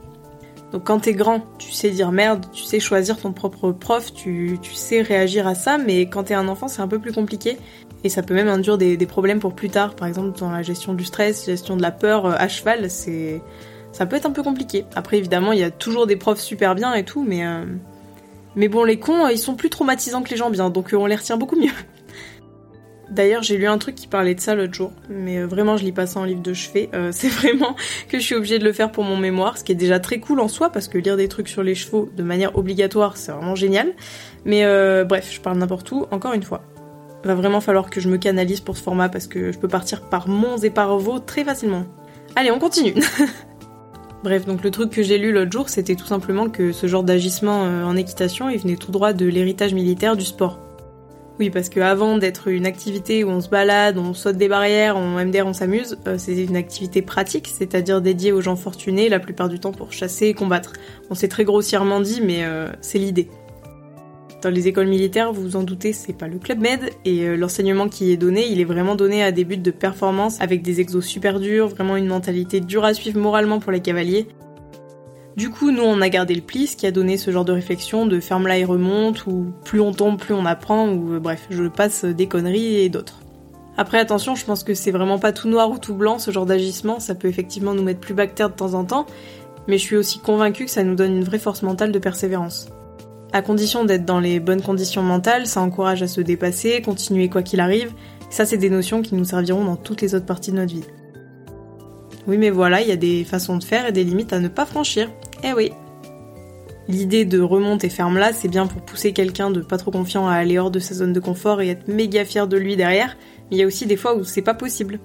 Donc 0.71 0.83
quand 0.83 0.99
t'es 0.99 1.13
grand, 1.13 1.41
tu 1.57 1.71
sais 1.71 1.89
dire 1.89 2.11
merde, 2.11 2.45
tu 2.51 2.63
sais 2.63 2.79
choisir 2.79 3.17
ton 3.17 3.31
propre 3.33 3.71
prof, 3.71 4.13
tu, 4.13 4.59
sais 4.73 5.01
réagir 5.01 5.47
à 5.47 5.55
ça, 5.55 5.77
mais 5.77 6.01
quand 6.01 6.25
t'es 6.25 6.35
un 6.35 6.47
enfant, 6.47 6.67
c'est 6.67 6.81
un 6.81 6.87
peu 6.87 6.99
plus 6.99 7.11
compliqué. 7.11 7.57
Et 8.03 8.09
ça 8.09 8.21
peut 8.21 8.33
même 8.33 8.47
induire 8.47 8.77
des, 8.77 8.97
problèmes 9.05 9.39
pour 9.39 9.53
plus 9.53 9.69
tard, 9.69 9.95
par 9.95 10.07
exemple 10.07 10.39
dans 10.39 10.51
la 10.51 10.61
gestion 10.61 10.93
du 10.93 11.03
stress, 11.03 11.45
gestion 11.45 11.75
de 11.75 11.81
la 11.81 11.91
peur 11.91 12.25
euh, 12.25 12.35
à 12.37 12.47
cheval, 12.47 12.89
ça 12.89 14.05
peut 14.05 14.15
être 14.15 14.25
un 14.25 14.31
peu 14.31 14.43
compliqué. 14.43 14.85
Après 14.95 15.17
évidemment, 15.17 15.51
il 15.51 15.59
y 15.59 15.63
a 15.63 15.71
toujours 15.71 16.05
des 16.07 16.15
profs 16.15 16.39
super 16.39 16.75
bien 16.75 16.93
et 16.93 17.03
tout, 17.03 17.23
mais 17.27 17.45
euh, 17.45 17.65
mais 18.55 18.67
bon, 18.67 18.83
les 18.83 18.99
cons, 18.99 19.27
ils 19.27 19.37
sont 19.37 19.55
plus 19.55 19.69
traumatisants 19.69 20.21
que 20.21 20.29
les 20.29 20.37
gens 20.37 20.49
bien, 20.49 20.69
donc 20.69 20.93
euh, 20.93 20.97
on 20.97 21.07
les 21.07 21.15
retient 21.15 21.37
beaucoup 21.37 21.55
mieux. 21.55 21.71
D'ailleurs, 23.09 23.41
j'ai 23.41 23.57
lu 23.57 23.65
un 23.65 23.77
truc 23.79 23.95
qui 23.95 24.07
parlait 24.07 24.35
de 24.35 24.39
ça 24.39 24.53
l'autre 24.53 24.73
jour, 24.73 24.91
mais 25.09 25.39
euh, 25.39 25.47
vraiment, 25.47 25.77
je 25.77 25.83
lis 25.83 25.91
pas 25.91 26.05
ça 26.05 26.19
en 26.19 26.25
livre 26.25 26.41
de 26.41 26.53
chevet. 26.53 26.89
Euh, 26.93 27.09
c'est 27.13 27.29
vraiment 27.29 27.75
que 28.07 28.19
je 28.19 28.23
suis 28.23 28.35
obligée 28.35 28.59
de 28.59 28.63
le 28.63 28.73
faire 28.73 28.91
pour 28.91 29.03
mon 29.03 29.17
mémoire, 29.17 29.57
ce 29.57 29.63
qui 29.63 29.71
est 29.71 29.75
déjà 29.75 29.99
très 29.99 30.19
cool 30.19 30.39
en 30.39 30.47
soi, 30.47 30.69
parce 30.69 30.87
que 30.87 30.97
lire 30.97 31.17
des 31.17 31.27
trucs 31.27 31.47
sur 31.47 31.63
les 31.63 31.75
chevaux 31.75 32.09
de 32.15 32.23
manière 32.23 32.55
obligatoire, 32.57 33.17
c'est 33.17 33.31
vraiment 33.31 33.55
génial. 33.55 33.93
Mais 34.45 34.63
euh, 34.63 35.03
bref, 35.05 35.29
je 35.31 35.39
parle 35.41 35.57
n'importe 35.57 35.91
où, 35.91 36.05
encore 36.11 36.33
une 36.33 36.43
fois. 36.43 36.61
Va 37.23 37.35
vraiment 37.35 37.61
falloir 37.61 37.89
que 37.89 37.99
je 37.99 38.07
me 38.07 38.17
canalise 38.17 38.61
pour 38.61 38.77
ce 38.77 38.83
format, 38.83 39.09
parce 39.09 39.27
que 39.27 39.51
je 39.51 39.57
peux 39.57 39.67
partir 39.67 40.01
par 40.01 40.27
monts 40.27 40.57
et 40.57 40.69
par 40.69 40.97
vaux 40.97 41.19
très 41.19 41.43
facilement. 41.43 41.85
Allez, 42.35 42.51
on 42.51 42.59
continue 42.59 42.93
Bref, 44.23 44.45
donc 44.45 44.63
le 44.63 44.71
truc 44.71 44.91
que 44.91 45.01
j'ai 45.01 45.17
lu 45.17 45.31
l'autre 45.31 45.51
jour, 45.51 45.69
c'était 45.69 45.95
tout 45.95 46.05
simplement 46.05 46.49
que 46.49 46.73
ce 46.73 46.87
genre 46.87 47.03
d'agissement 47.03 47.61
en 47.61 47.95
équitation, 47.95 48.49
il 48.49 48.59
venait 48.59 48.75
tout 48.75 48.91
droit 48.91 49.13
de 49.13 49.25
l'héritage 49.25 49.73
militaire 49.73 50.17
du 50.17 50.25
sport. 50.25 50.59
Oui, 51.39 51.49
parce 51.49 51.69
que 51.69 51.79
avant 51.79 52.17
d'être 52.17 52.49
une 52.49 52.65
activité 52.65 53.23
où 53.23 53.29
on 53.29 53.39
se 53.39 53.47
balade, 53.47 53.97
on 53.97 54.13
saute 54.13 54.35
des 54.35 54.49
barrières, 54.49 54.97
on 54.97 55.23
MDR, 55.23 55.47
on 55.47 55.53
s'amuse, 55.53 55.97
euh, 56.05 56.15
c'est 56.17 56.43
une 56.43 56.57
activité 56.57 57.01
pratique, 57.01 57.47
c'est-à-dire 57.47 58.01
dédiée 58.01 58.33
aux 58.33 58.41
gens 58.41 58.57
fortunés 58.57 59.07
la 59.07 59.19
plupart 59.19 59.47
du 59.47 59.57
temps 59.57 59.71
pour 59.71 59.93
chasser 59.93 60.25
et 60.25 60.33
combattre. 60.33 60.73
On 61.09 61.15
s'est 61.15 61.29
très 61.29 61.45
grossièrement 61.45 62.01
dit, 62.01 62.19
mais 62.21 62.43
euh, 62.43 62.67
c'est 62.81 62.99
l'idée. 62.99 63.29
Dans 64.41 64.49
les 64.49 64.67
écoles 64.67 64.87
militaires, 64.87 65.31
vous 65.31 65.41
vous 65.41 65.55
en 65.55 65.63
doutez, 65.63 65.93
c'est 65.93 66.11
pas 66.11 66.27
le 66.27 66.39
club 66.39 66.59
med 66.59 66.89
et 67.05 67.25
euh, 67.25 67.37
l'enseignement 67.37 67.87
qui 67.87 68.11
est 68.11 68.17
donné, 68.17 68.45
il 68.47 68.59
est 68.59 68.65
vraiment 68.65 68.95
donné 68.95 69.23
à 69.23 69.31
des 69.31 69.45
buts 69.45 69.57
de 69.57 69.71
performance 69.71 70.41
avec 70.41 70.61
des 70.61 70.81
exos 70.81 71.05
super 71.05 71.39
durs, 71.39 71.69
vraiment 71.69 71.95
une 71.95 72.07
mentalité 72.07 72.59
dure 72.59 72.83
à 72.83 72.93
suivre 72.93 73.17
moralement 73.17 73.59
pour 73.59 73.71
les 73.71 73.81
cavaliers 73.81 74.27
du 75.35 75.49
coup, 75.49 75.71
nous, 75.71 75.83
on 75.83 76.01
a 76.01 76.09
gardé 76.09 76.35
le 76.35 76.41
pli, 76.41 76.67
ce 76.67 76.75
qui 76.75 76.85
a 76.85 76.91
donné 76.91 77.17
ce 77.17 77.31
genre 77.31 77.45
de 77.45 77.51
réflexion 77.51 78.05
de 78.05 78.19
ferme-là 78.19 78.57
et 78.57 78.65
remonte, 78.65 79.25
ou 79.25 79.53
plus 79.63 79.79
on 79.79 79.93
tombe, 79.93 80.19
plus 80.19 80.33
on 80.33 80.45
apprend, 80.45 80.89
ou 80.89 81.13
euh, 81.13 81.19
bref, 81.19 81.47
je 81.49 81.63
passe 81.65 82.03
des 82.03 82.27
conneries 82.27 82.77
et 82.81 82.89
d'autres. 82.89 83.19
Après, 83.77 83.99
attention, 83.99 84.35
je 84.35 84.43
pense 84.43 84.63
que 84.63 84.73
c'est 84.73 84.91
vraiment 84.91 85.19
pas 85.19 85.31
tout 85.31 85.47
noir 85.47 85.71
ou 85.71 85.77
tout 85.77 85.93
blanc, 85.93 86.19
ce 86.19 86.31
genre 86.31 86.45
d'agissement, 86.45 86.99
ça 86.99 87.15
peut 87.15 87.29
effectivement 87.29 87.73
nous 87.73 87.83
mettre 87.83 88.01
plus 88.01 88.13
bactère 88.13 88.49
de 88.49 88.55
temps 88.55 88.73
en 88.73 88.83
temps, 88.83 89.05
mais 89.67 89.77
je 89.77 89.83
suis 89.83 89.95
aussi 89.95 90.19
convaincue 90.19 90.65
que 90.65 90.71
ça 90.71 90.83
nous 90.83 90.95
donne 90.95 91.15
une 91.15 91.23
vraie 91.23 91.39
force 91.39 91.61
mentale 91.61 91.93
de 91.93 91.99
persévérance. 91.99 92.67
À 93.31 93.41
condition 93.41 93.85
d'être 93.85 94.05
dans 94.05 94.19
les 94.19 94.41
bonnes 94.41 94.61
conditions 94.61 95.03
mentales, 95.03 95.47
ça 95.47 95.61
encourage 95.61 96.01
à 96.01 96.07
se 96.07 96.19
dépasser, 96.19 96.81
continuer 96.81 97.29
quoi 97.29 97.43
qu'il 97.43 97.61
arrive, 97.61 97.93
ça 98.29 98.45
c'est 98.45 98.57
des 98.57 98.69
notions 98.69 99.01
qui 99.01 99.15
nous 99.15 99.23
serviront 99.23 99.63
dans 99.63 99.77
toutes 99.77 100.01
les 100.01 100.15
autres 100.15 100.25
parties 100.25 100.51
de 100.51 100.57
notre 100.57 100.73
vie. 100.73 100.83
Oui 102.29 102.37
mais 102.37 102.51
voilà, 102.51 102.79
il 102.81 102.87
y 102.87 102.91
a 102.91 102.95
des 102.95 103.23
façons 103.23 103.57
de 103.57 103.63
faire 103.63 103.87
et 103.87 103.91
des 103.91 104.03
limites 104.03 104.33
à 104.33 104.39
ne 104.39 104.49
pas 104.49 104.67
franchir, 104.67 105.09
eh 105.43 105.51
oui. 105.51 105.71
L'idée 106.87 107.25
de 107.25 107.41
remonte 107.41 107.83
et 107.83 107.89
ferme 107.89 108.19
là, 108.19 108.33
c'est 108.33 108.47
bien 108.47 108.67
pour 108.67 108.83
pousser 108.83 109.13
quelqu'un 109.13 109.49
de 109.49 109.61
pas 109.61 109.77
trop 109.77 109.89
confiant 109.89 110.27
à 110.27 110.33
aller 110.33 110.59
hors 110.59 110.69
de 110.69 110.77
sa 110.77 110.93
zone 110.93 111.11
de 111.11 111.19
confort 111.19 111.59
et 111.59 111.69
être 111.69 111.87
méga 111.87 112.23
fier 112.25 112.47
de 112.47 112.55
lui 112.55 112.75
derrière, 112.75 113.17
mais 113.49 113.57
il 113.57 113.59
y 113.59 113.63
a 113.63 113.65
aussi 113.65 113.87
des 113.87 113.97
fois 113.97 114.15
où 114.15 114.23
c'est 114.23 114.43
pas 114.43 114.53
possible. 114.53 114.99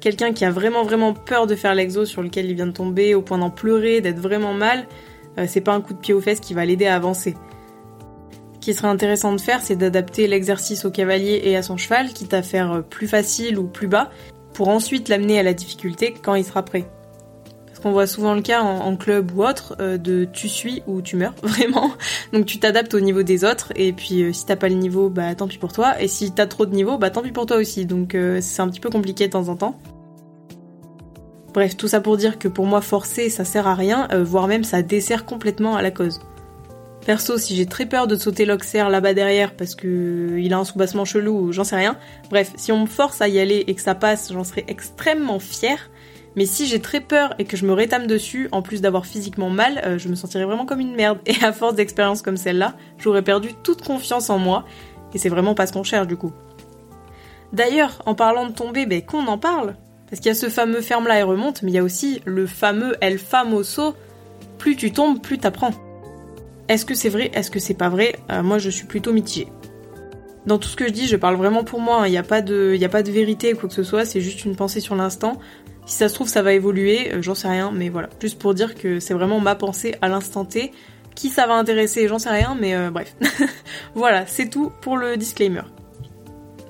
Quelqu'un 0.00 0.32
qui 0.32 0.46
a 0.46 0.50
vraiment 0.50 0.84
vraiment 0.84 1.12
peur 1.12 1.46
de 1.46 1.54
faire 1.54 1.74
l'exo 1.74 2.06
sur 2.06 2.22
lequel 2.22 2.46
il 2.46 2.54
vient 2.54 2.66
de 2.66 2.72
tomber 2.72 3.14
au 3.14 3.20
point 3.20 3.36
d'en 3.36 3.50
pleurer, 3.50 4.00
d'être 4.00 4.18
vraiment 4.18 4.54
mal, 4.54 4.86
euh, 5.36 5.44
c'est 5.46 5.60
pas 5.60 5.74
un 5.74 5.82
coup 5.82 5.92
de 5.92 5.98
pied 5.98 6.14
aux 6.14 6.22
fesses 6.22 6.40
qui 6.40 6.54
va 6.54 6.64
l'aider 6.64 6.86
à 6.86 6.96
avancer. 6.96 7.34
Ce 8.54 8.58
qui 8.60 8.72
serait 8.72 8.88
intéressant 8.88 9.34
de 9.34 9.40
faire, 9.40 9.60
c'est 9.60 9.76
d'adapter 9.76 10.26
l'exercice 10.28 10.86
au 10.86 10.90
cavalier 10.90 11.42
et 11.44 11.58
à 11.58 11.62
son 11.62 11.76
cheval, 11.76 12.08
quitte 12.14 12.32
à 12.32 12.42
faire 12.42 12.72
euh, 12.72 12.80
plus 12.80 13.06
facile 13.06 13.58
ou 13.58 13.66
plus 13.66 13.86
bas, 13.86 14.10
pour 14.54 14.68
ensuite 14.68 15.08
l'amener 15.08 15.38
à 15.38 15.42
la 15.42 15.54
difficulté 15.54 16.14
quand 16.22 16.34
il 16.34 16.44
sera 16.44 16.64
prêt 16.64 16.86
qu'on 17.82 17.92
voit 17.92 18.06
souvent 18.06 18.34
le 18.34 18.42
cas 18.42 18.62
en, 18.62 18.96
club 18.96 19.32
ou 19.36 19.44
autre, 19.44 19.76
euh, 19.80 19.98
de 19.98 20.24
tu 20.24 20.48
suis 20.48 20.82
ou 20.86 21.02
tu 21.02 21.16
meurs, 21.16 21.34
vraiment. 21.42 21.90
Donc 22.32 22.46
tu 22.46 22.58
t'adaptes 22.58 22.94
au 22.94 23.00
niveau 23.00 23.22
des 23.22 23.44
autres, 23.44 23.72
et 23.76 23.92
puis 23.92 24.22
euh, 24.22 24.32
si 24.32 24.46
t'as 24.46 24.56
pas 24.56 24.68
le 24.68 24.76
niveau, 24.76 25.10
bah 25.10 25.34
tant 25.34 25.48
pis 25.48 25.58
pour 25.58 25.72
toi, 25.72 26.00
et 26.00 26.08
si 26.08 26.32
t'as 26.32 26.46
trop 26.46 26.64
de 26.64 26.74
niveau, 26.74 26.96
bah 26.96 27.10
tant 27.10 27.22
pis 27.22 27.32
pour 27.32 27.46
toi 27.46 27.56
aussi. 27.56 27.84
Donc 27.84 28.14
euh, 28.14 28.38
c'est 28.40 28.62
un 28.62 28.68
petit 28.68 28.80
peu 28.80 28.90
compliqué 28.90 29.26
de 29.26 29.32
temps 29.32 29.48
en 29.48 29.56
temps. 29.56 29.78
Bref, 31.52 31.76
tout 31.76 31.88
ça 31.88 32.00
pour 32.00 32.16
dire 32.16 32.38
que 32.38 32.48
pour 32.48 32.64
moi 32.64 32.80
forcer 32.80 33.28
ça 33.28 33.44
sert 33.44 33.66
à 33.66 33.74
rien, 33.74 34.08
voire 34.22 34.48
même 34.48 34.64
ça 34.64 34.80
dessert 34.80 35.26
complètement 35.26 35.76
à 35.76 35.82
la 35.82 35.90
cause. 35.90 36.18
Perso, 37.04 37.36
si 37.36 37.56
j'ai 37.56 37.66
très 37.66 37.86
peur 37.86 38.06
de 38.06 38.14
sauter 38.14 38.44
l'oxer 38.44 38.78
là-bas 38.88 39.12
derrière 39.12 39.54
parce 39.56 39.74
que 39.74 40.36
il 40.38 40.52
a 40.54 40.58
un 40.58 40.64
soubassement 40.64 41.04
chelou, 41.04 41.50
j'en 41.50 41.64
sais 41.64 41.74
rien. 41.74 41.96
Bref, 42.30 42.52
si 42.56 42.70
on 42.70 42.82
me 42.82 42.86
force 42.86 43.20
à 43.20 43.28
y 43.28 43.40
aller 43.40 43.64
et 43.66 43.74
que 43.74 43.82
ça 43.82 43.96
passe, 43.96 44.32
j'en 44.32 44.44
serais 44.44 44.64
extrêmement 44.68 45.40
fière. 45.40 45.90
Mais 46.36 46.46
si 46.46 46.66
j'ai 46.66 46.80
très 46.80 47.00
peur 47.00 47.34
et 47.38 47.44
que 47.44 47.56
je 47.56 47.66
me 47.66 47.72
rétame 47.72 48.06
dessus, 48.06 48.48
en 48.52 48.62
plus 48.62 48.80
d'avoir 48.80 49.04
physiquement 49.04 49.50
mal, 49.50 49.82
euh, 49.84 49.98
je 49.98 50.08
me 50.08 50.14
sentirais 50.14 50.44
vraiment 50.44 50.64
comme 50.64 50.80
une 50.80 50.94
merde. 50.94 51.18
Et 51.26 51.34
à 51.42 51.52
force 51.52 51.74
d'expériences 51.74 52.22
comme 52.22 52.36
celle-là, 52.36 52.74
j'aurais 52.98 53.22
perdu 53.22 53.50
toute 53.62 53.82
confiance 53.82 54.30
en 54.30 54.38
moi. 54.38 54.64
Et 55.12 55.18
c'est 55.18 55.28
vraiment 55.28 55.54
pas 55.54 55.66
ce 55.66 55.72
qu'on 55.72 55.82
cherche 55.82 56.06
du 56.06 56.16
coup. 56.16 56.32
D'ailleurs, 57.52 58.00
en 58.06 58.14
parlant 58.14 58.46
de 58.46 58.52
tomber, 58.52 58.86
ben 58.86 59.02
qu'on 59.02 59.26
en 59.26 59.38
parle. 59.38 59.74
Parce 60.08 60.20
qu'il 60.20 60.28
y 60.28 60.32
a 60.32 60.34
ce 60.34 60.48
fameux 60.48 60.80
ferme-là 60.80 61.18
et 61.18 61.22
remonte, 61.22 61.62
mais 61.62 61.70
il 61.70 61.74
y 61.74 61.78
a 61.78 61.82
aussi 61.82 62.22
le 62.24 62.46
fameux 62.46 62.96
El 63.00 63.18
famoso, 63.18 63.94
plus 64.58 64.76
tu 64.76 64.92
tombes, 64.92 65.20
plus 65.20 65.38
t'apprends. 65.38 65.72
Est-ce 66.68 66.84
que 66.84 66.94
c'est 66.94 67.08
vrai 67.08 67.30
Est-ce 67.34 67.50
que 67.50 67.58
c'est 67.58 67.74
pas 67.74 67.88
vrai 67.88 68.16
euh, 68.30 68.42
Moi 68.42 68.58
je 68.58 68.70
suis 68.70 68.86
plutôt 68.86 69.12
mitigée. 69.12 69.48
Dans 70.46 70.58
tout 70.58 70.68
ce 70.68 70.76
que 70.76 70.86
je 70.86 70.92
dis, 70.92 71.06
je 71.06 71.16
parle 71.16 71.36
vraiment 71.36 71.62
pour 71.62 71.80
moi, 71.80 72.00
il 72.00 72.06
hein. 72.06 72.10
n'y 72.10 72.16
a, 72.16 72.22
pas 72.24 72.42
de, 72.42 72.74
y 72.74 72.84
a 72.84 72.88
vérité 72.88 73.54
ou 73.54 73.56
quoi 73.56 73.68
que 73.68 73.74
ce 73.74 73.84
soit, 73.84 74.04
c'est 74.04 74.20
juste 74.20 74.44
une 74.44 74.56
pensée 74.56 74.80
sur 74.80 74.96
l'instant. 74.96 75.38
Si 75.86 75.96
ça 75.96 76.08
se 76.08 76.14
trouve, 76.14 76.28
ça 76.28 76.42
va 76.42 76.52
évoluer, 76.52 77.12
euh, 77.12 77.22
j'en 77.22 77.34
sais 77.34 77.48
rien, 77.48 77.72
mais 77.72 77.88
voilà. 77.88 78.08
Juste 78.20 78.40
pour 78.40 78.54
dire 78.54 78.74
que 78.74 79.00
c'est 79.00 79.14
vraiment 79.14 79.40
ma 79.40 79.54
pensée 79.54 79.94
à 80.00 80.08
l'instant 80.08 80.44
T. 80.44 80.72
Qui 81.14 81.28
ça 81.28 81.46
va 81.46 81.54
intéresser, 81.54 82.08
j'en 82.08 82.18
sais 82.18 82.30
rien, 82.30 82.56
mais 82.58 82.74
euh, 82.74 82.90
bref. 82.90 83.14
voilà, 83.94 84.26
c'est 84.26 84.48
tout 84.48 84.72
pour 84.80 84.96
le 84.96 85.16
disclaimer. 85.16 85.62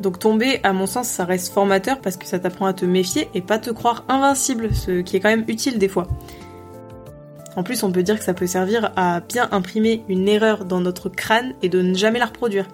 Donc 0.01 0.19
tomber, 0.19 0.61
à 0.65 0.73
mon 0.73 0.87
sens, 0.87 1.09
ça 1.09 1.25
reste 1.25 1.53
formateur 1.53 2.01
parce 2.01 2.17
que 2.17 2.27
ça 2.27 2.39
t'apprend 2.39 2.67
à 2.67 2.73
te 2.73 2.85
méfier 2.85 3.29
et 3.35 3.41
pas 3.41 3.59
te 3.59 3.71
croire 3.71 4.05
invincible, 4.09 4.75
ce 4.75 5.01
qui 5.03 5.17
est 5.17 5.21
quand 5.21 5.29
même 5.29 5.45
utile 5.47 5.79
des 5.79 5.89
fois. 5.89 6.09
En 7.57 7.63
plus, 7.63 7.83
on 7.83 7.93
peut 7.93 8.03
dire 8.03 8.19
que 8.19 8.25
ça 8.25 8.35
peut 8.35 8.47
servir 8.47 8.93
à 8.97 9.21
bien 9.21 9.49
imprimer 9.53 10.05
une 10.09 10.29
erreur 10.29 10.65
dans 10.65 10.81
notre 10.81 11.09
crâne 11.09 11.55
et 11.63 11.69
de 11.69 11.83
ne 11.83 11.95
jamais 11.95 12.19
la 12.19 12.27
reproduire. 12.27 12.67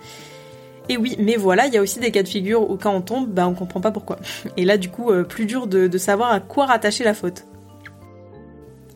Et 0.88 0.96
oui, 0.96 1.16
mais 1.18 1.36
voilà, 1.36 1.66
il 1.66 1.74
y 1.74 1.76
a 1.76 1.82
aussi 1.82 2.00
des 2.00 2.10
cas 2.10 2.22
de 2.22 2.28
figure 2.28 2.70
où 2.70 2.76
quand 2.76 2.94
on 2.94 3.02
tombe, 3.02 3.28
bah 3.28 3.46
on 3.46 3.54
comprend 3.54 3.80
pas 3.80 3.90
pourquoi. 3.90 4.18
Et 4.56 4.64
là, 4.64 4.78
du 4.78 4.88
coup, 4.88 5.10
euh, 5.10 5.22
plus 5.22 5.44
dur 5.44 5.66
de, 5.66 5.98
savoir 5.98 6.32
à 6.32 6.40
quoi 6.40 6.66
rattacher 6.66 7.04
la 7.04 7.14
faute. 7.14 7.44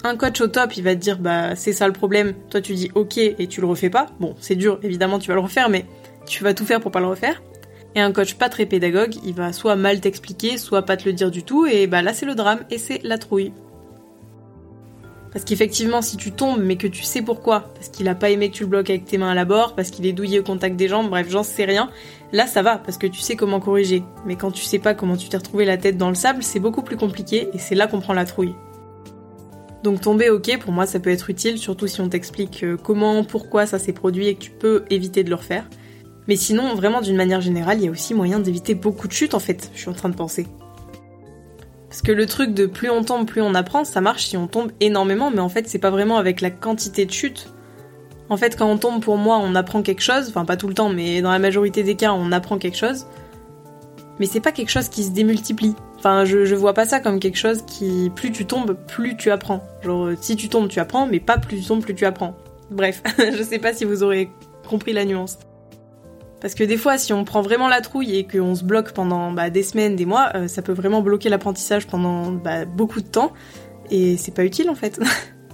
Un 0.04 0.16
coach 0.16 0.40
au 0.40 0.48
top, 0.48 0.76
il 0.76 0.82
va 0.82 0.94
te 0.94 1.00
dire 1.00 1.18
bah 1.18 1.54
c'est 1.54 1.72
ça 1.72 1.86
le 1.86 1.92
problème. 1.92 2.34
Toi 2.50 2.60
tu 2.60 2.74
dis 2.74 2.90
ok 2.94 3.18
et 3.18 3.46
tu 3.46 3.60
le 3.60 3.68
refais 3.68 3.90
pas. 3.90 4.06
Bon, 4.18 4.34
c'est 4.40 4.56
dur, 4.56 4.80
évidemment 4.82 5.20
tu 5.20 5.28
vas 5.28 5.34
le 5.34 5.40
refaire, 5.40 5.68
mais 5.68 5.84
tu 6.26 6.42
vas 6.42 6.54
tout 6.54 6.64
faire 6.64 6.80
pour 6.80 6.90
pas 6.90 6.98
le 6.98 7.06
refaire. 7.06 7.40
Et 7.94 8.00
un 8.00 8.10
coach 8.10 8.34
pas 8.34 8.48
très 8.48 8.66
pédagogue, 8.66 9.14
il 9.24 9.34
va 9.34 9.52
soit 9.52 9.76
mal 9.76 10.00
t'expliquer, 10.00 10.58
soit 10.58 10.82
pas 10.82 10.96
te 10.96 11.04
le 11.04 11.12
dire 11.12 11.30
du 11.30 11.44
tout, 11.44 11.66
et 11.66 11.86
bah 11.86 12.02
là 12.02 12.14
c'est 12.14 12.26
le 12.26 12.34
drame 12.34 12.60
et 12.70 12.78
c'est 12.78 13.00
la 13.04 13.16
trouille. 13.16 13.52
Parce 15.32 15.46
qu'effectivement, 15.46 16.02
si 16.02 16.18
tu 16.18 16.30
tombes, 16.30 16.60
mais 16.62 16.76
que 16.76 16.86
tu 16.86 17.02
sais 17.02 17.22
pourquoi, 17.22 17.72
parce 17.74 17.88
qu'il 17.88 18.06
a 18.08 18.14
pas 18.14 18.28
aimé 18.28 18.50
que 18.50 18.56
tu 18.56 18.64
le 18.64 18.68
bloques 18.68 18.90
avec 18.90 19.06
tes 19.06 19.16
mains 19.16 19.30
à 19.30 19.34
la 19.34 19.46
bord, 19.46 19.74
parce 19.74 19.90
qu'il 19.90 20.04
est 20.04 20.12
douillé 20.12 20.40
au 20.40 20.42
contact 20.42 20.76
des 20.76 20.88
jambes, 20.88 21.08
bref, 21.08 21.26
j'en 21.30 21.42
sais 21.42 21.64
rien, 21.64 21.90
là 22.32 22.46
ça 22.46 22.60
va, 22.60 22.76
parce 22.76 22.98
que 22.98 23.06
tu 23.06 23.20
sais 23.20 23.34
comment 23.34 23.58
corriger. 23.58 24.02
Mais 24.26 24.36
quand 24.36 24.50
tu 24.50 24.62
sais 24.62 24.78
pas 24.78 24.92
comment 24.94 25.16
tu 25.16 25.30
t'es 25.30 25.38
retrouvé 25.38 25.64
la 25.64 25.78
tête 25.78 25.96
dans 25.96 26.10
le 26.10 26.14
sable, 26.14 26.42
c'est 26.42 26.60
beaucoup 26.60 26.82
plus 26.82 26.98
compliqué, 26.98 27.48
et 27.54 27.58
c'est 27.58 27.74
là 27.74 27.86
qu'on 27.86 28.00
prend 28.00 28.12
la 28.12 28.26
trouille. 28.26 28.54
Donc 29.82 30.02
tomber, 30.02 30.28
ok, 30.28 30.58
pour 30.60 30.72
moi 30.72 30.84
ça 30.86 31.00
peut 31.00 31.10
être 31.10 31.30
utile, 31.30 31.58
surtout 31.58 31.86
si 31.86 32.00
on 32.02 32.08
t'explique 32.10 32.62
euh, 32.62 32.76
comment, 32.76 33.24
pourquoi 33.24 33.64
ça 33.64 33.78
s'est 33.78 33.94
produit 33.94 34.28
et 34.28 34.34
que 34.34 34.40
tu 34.40 34.50
peux 34.50 34.84
éviter 34.90 35.24
de 35.24 35.30
le 35.30 35.36
refaire. 35.36 35.64
Mais 36.28 36.36
sinon, 36.36 36.74
vraiment 36.74 37.00
d'une 37.00 37.16
manière 37.16 37.40
générale, 37.40 37.78
il 37.78 37.84
y 37.86 37.88
a 37.88 37.90
aussi 37.90 38.14
moyen 38.14 38.38
d'éviter 38.38 38.74
beaucoup 38.74 39.08
de 39.08 39.12
chutes 39.12 39.34
en 39.34 39.40
fait, 39.40 39.70
je 39.74 39.80
suis 39.80 39.88
en 39.88 39.94
train 39.94 40.10
de 40.10 40.14
penser. 40.14 40.46
Parce 41.92 42.00
que 42.00 42.12
le 42.12 42.24
truc 42.24 42.54
de 42.54 42.64
plus 42.64 42.88
on 42.88 43.04
tombe, 43.04 43.26
plus 43.26 43.42
on 43.42 43.54
apprend, 43.54 43.84
ça 43.84 44.00
marche 44.00 44.24
si 44.24 44.38
on 44.38 44.46
tombe 44.46 44.72
énormément, 44.80 45.30
mais 45.30 45.40
en 45.40 45.50
fait, 45.50 45.68
c'est 45.68 45.78
pas 45.78 45.90
vraiment 45.90 46.16
avec 46.16 46.40
la 46.40 46.50
quantité 46.50 47.04
de 47.04 47.10
chutes. 47.10 47.50
En 48.30 48.38
fait, 48.38 48.56
quand 48.56 48.66
on 48.66 48.78
tombe, 48.78 49.02
pour 49.02 49.18
moi, 49.18 49.38
on 49.44 49.54
apprend 49.54 49.82
quelque 49.82 50.00
chose, 50.00 50.30
enfin 50.30 50.46
pas 50.46 50.56
tout 50.56 50.68
le 50.68 50.72
temps, 50.72 50.88
mais 50.88 51.20
dans 51.20 51.30
la 51.30 51.38
majorité 51.38 51.82
des 51.82 51.94
cas, 51.94 52.14
on 52.14 52.32
apprend 52.32 52.56
quelque 52.56 52.78
chose. 52.78 53.04
Mais 54.18 54.24
c'est 54.24 54.40
pas 54.40 54.52
quelque 54.52 54.70
chose 54.70 54.88
qui 54.88 55.04
se 55.04 55.10
démultiplie. 55.10 55.74
Enfin, 55.98 56.24
je, 56.24 56.46
je 56.46 56.54
vois 56.54 56.72
pas 56.72 56.86
ça 56.86 56.98
comme 56.98 57.20
quelque 57.20 57.36
chose 57.36 57.62
qui, 57.66 58.10
plus 58.16 58.32
tu 58.32 58.46
tombes, 58.46 58.74
plus 58.88 59.18
tu 59.18 59.30
apprends. 59.30 59.62
Genre, 59.82 60.12
si 60.18 60.34
tu 60.34 60.48
tombes, 60.48 60.68
tu 60.68 60.80
apprends, 60.80 61.06
mais 61.06 61.20
pas 61.20 61.36
plus 61.36 61.60
tu 61.60 61.66
tombes, 61.66 61.82
plus 61.82 61.94
tu 61.94 62.06
apprends. 62.06 62.34
Bref, 62.70 63.02
je 63.18 63.42
sais 63.42 63.58
pas 63.58 63.74
si 63.74 63.84
vous 63.84 64.02
aurez 64.02 64.30
compris 64.66 64.94
la 64.94 65.04
nuance. 65.04 65.36
Parce 66.42 66.56
que 66.56 66.64
des 66.64 66.76
fois, 66.76 66.98
si 66.98 67.12
on 67.12 67.24
prend 67.24 67.40
vraiment 67.40 67.68
la 67.68 67.80
trouille 67.80 68.16
et 68.16 68.26
qu'on 68.26 68.56
se 68.56 68.64
bloque 68.64 68.92
pendant 68.92 69.30
bah, 69.30 69.48
des 69.48 69.62
semaines, 69.62 69.94
des 69.94 70.06
mois, 70.06 70.32
euh, 70.34 70.48
ça 70.48 70.60
peut 70.60 70.72
vraiment 70.72 71.00
bloquer 71.00 71.28
l'apprentissage 71.28 71.86
pendant 71.86 72.32
bah, 72.32 72.64
beaucoup 72.64 73.00
de 73.00 73.06
temps. 73.06 73.32
Et 73.92 74.16
c'est 74.16 74.34
pas 74.34 74.44
utile 74.44 74.68
en 74.68 74.74
fait. 74.74 75.00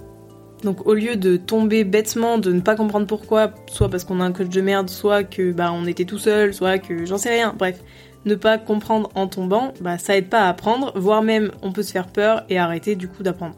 Donc 0.63 0.87
au 0.87 0.95
lieu 0.95 1.15
de 1.15 1.37
tomber 1.37 1.83
bêtement, 1.83 2.39
de 2.39 2.51
ne 2.51 2.59
pas 2.59 2.75
comprendre 2.75 3.05
pourquoi, 3.05 3.51
soit 3.67 3.87
parce 3.87 4.03
qu'on 4.03 4.19
a 4.19 4.23
un 4.23 4.31
coach 4.31 4.49
de 4.49 4.61
merde, 4.61 4.89
soit 4.89 5.23
que 5.23 5.53
bah 5.53 5.71
on 5.71 5.85
était 5.85 6.03
tout 6.05 6.17
seul, 6.17 6.53
soit 6.53 6.79
que 6.79 7.05
j'en 7.05 7.17
sais 7.17 7.29
rien, 7.29 7.55
bref, 7.57 7.79
ne 8.25 8.35
pas 8.35 8.57
comprendre 8.57 9.09
en 9.15 9.27
tombant, 9.27 9.73
bah 9.79 9.97
ça 9.97 10.17
aide 10.17 10.27
pas 10.27 10.41
à 10.41 10.49
apprendre, 10.49 10.91
voire 10.95 11.21
même 11.21 11.51
on 11.61 11.71
peut 11.71 11.83
se 11.83 11.93
faire 11.93 12.07
peur 12.07 12.43
et 12.49 12.57
arrêter 12.57 12.95
du 12.95 13.07
coup 13.07 13.23
d'apprendre. 13.23 13.55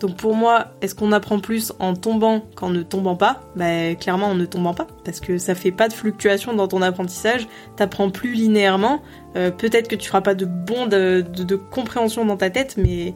Donc 0.00 0.16
pour 0.16 0.34
moi, 0.34 0.66
est-ce 0.82 0.94
qu'on 0.94 1.12
apprend 1.12 1.38
plus 1.38 1.72
en 1.78 1.94
tombant 1.94 2.44
qu'en 2.56 2.68
ne 2.68 2.82
tombant 2.82 3.16
pas? 3.16 3.42
Bah 3.56 3.94
clairement 3.94 4.26
en 4.26 4.34
ne 4.34 4.44
tombant 4.44 4.74
pas, 4.74 4.86
parce 5.04 5.20
que 5.20 5.38
ça 5.38 5.54
fait 5.54 5.70
pas 5.70 5.88
de 5.88 5.92
fluctuation 5.92 6.52
dans 6.52 6.66
ton 6.68 6.82
apprentissage, 6.82 7.46
t'apprends 7.76 8.10
plus 8.10 8.34
linéairement, 8.34 9.02
euh, 9.36 9.50
peut-être 9.50 9.88
que 9.88 9.94
tu 9.94 10.08
feras 10.08 10.20
pas 10.20 10.34
de 10.34 10.46
bond 10.46 10.86
de, 10.86 11.24
compréhension 11.70 12.24
dans 12.24 12.36
ta 12.36 12.50
tête, 12.50 12.76
mais 12.76 13.14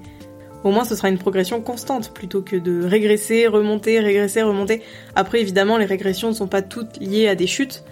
au 0.62 0.70
moins 0.70 0.84
ce 0.84 0.94
sera 0.94 1.08
une 1.08 1.18
progression 1.18 1.60
constante, 1.60 2.14
plutôt 2.14 2.42
que 2.42 2.56
de 2.56 2.84
régresser, 2.84 3.48
remonter, 3.48 3.98
régresser, 3.98 4.42
remonter. 4.42 4.82
Après 5.16 5.40
évidemment 5.40 5.78
les 5.78 5.84
régressions 5.84 6.28
ne 6.28 6.34
sont 6.34 6.48
pas 6.48 6.62
toutes 6.62 6.98
liées 7.00 7.28
à 7.28 7.34
des 7.34 7.48
chutes, 7.48 7.82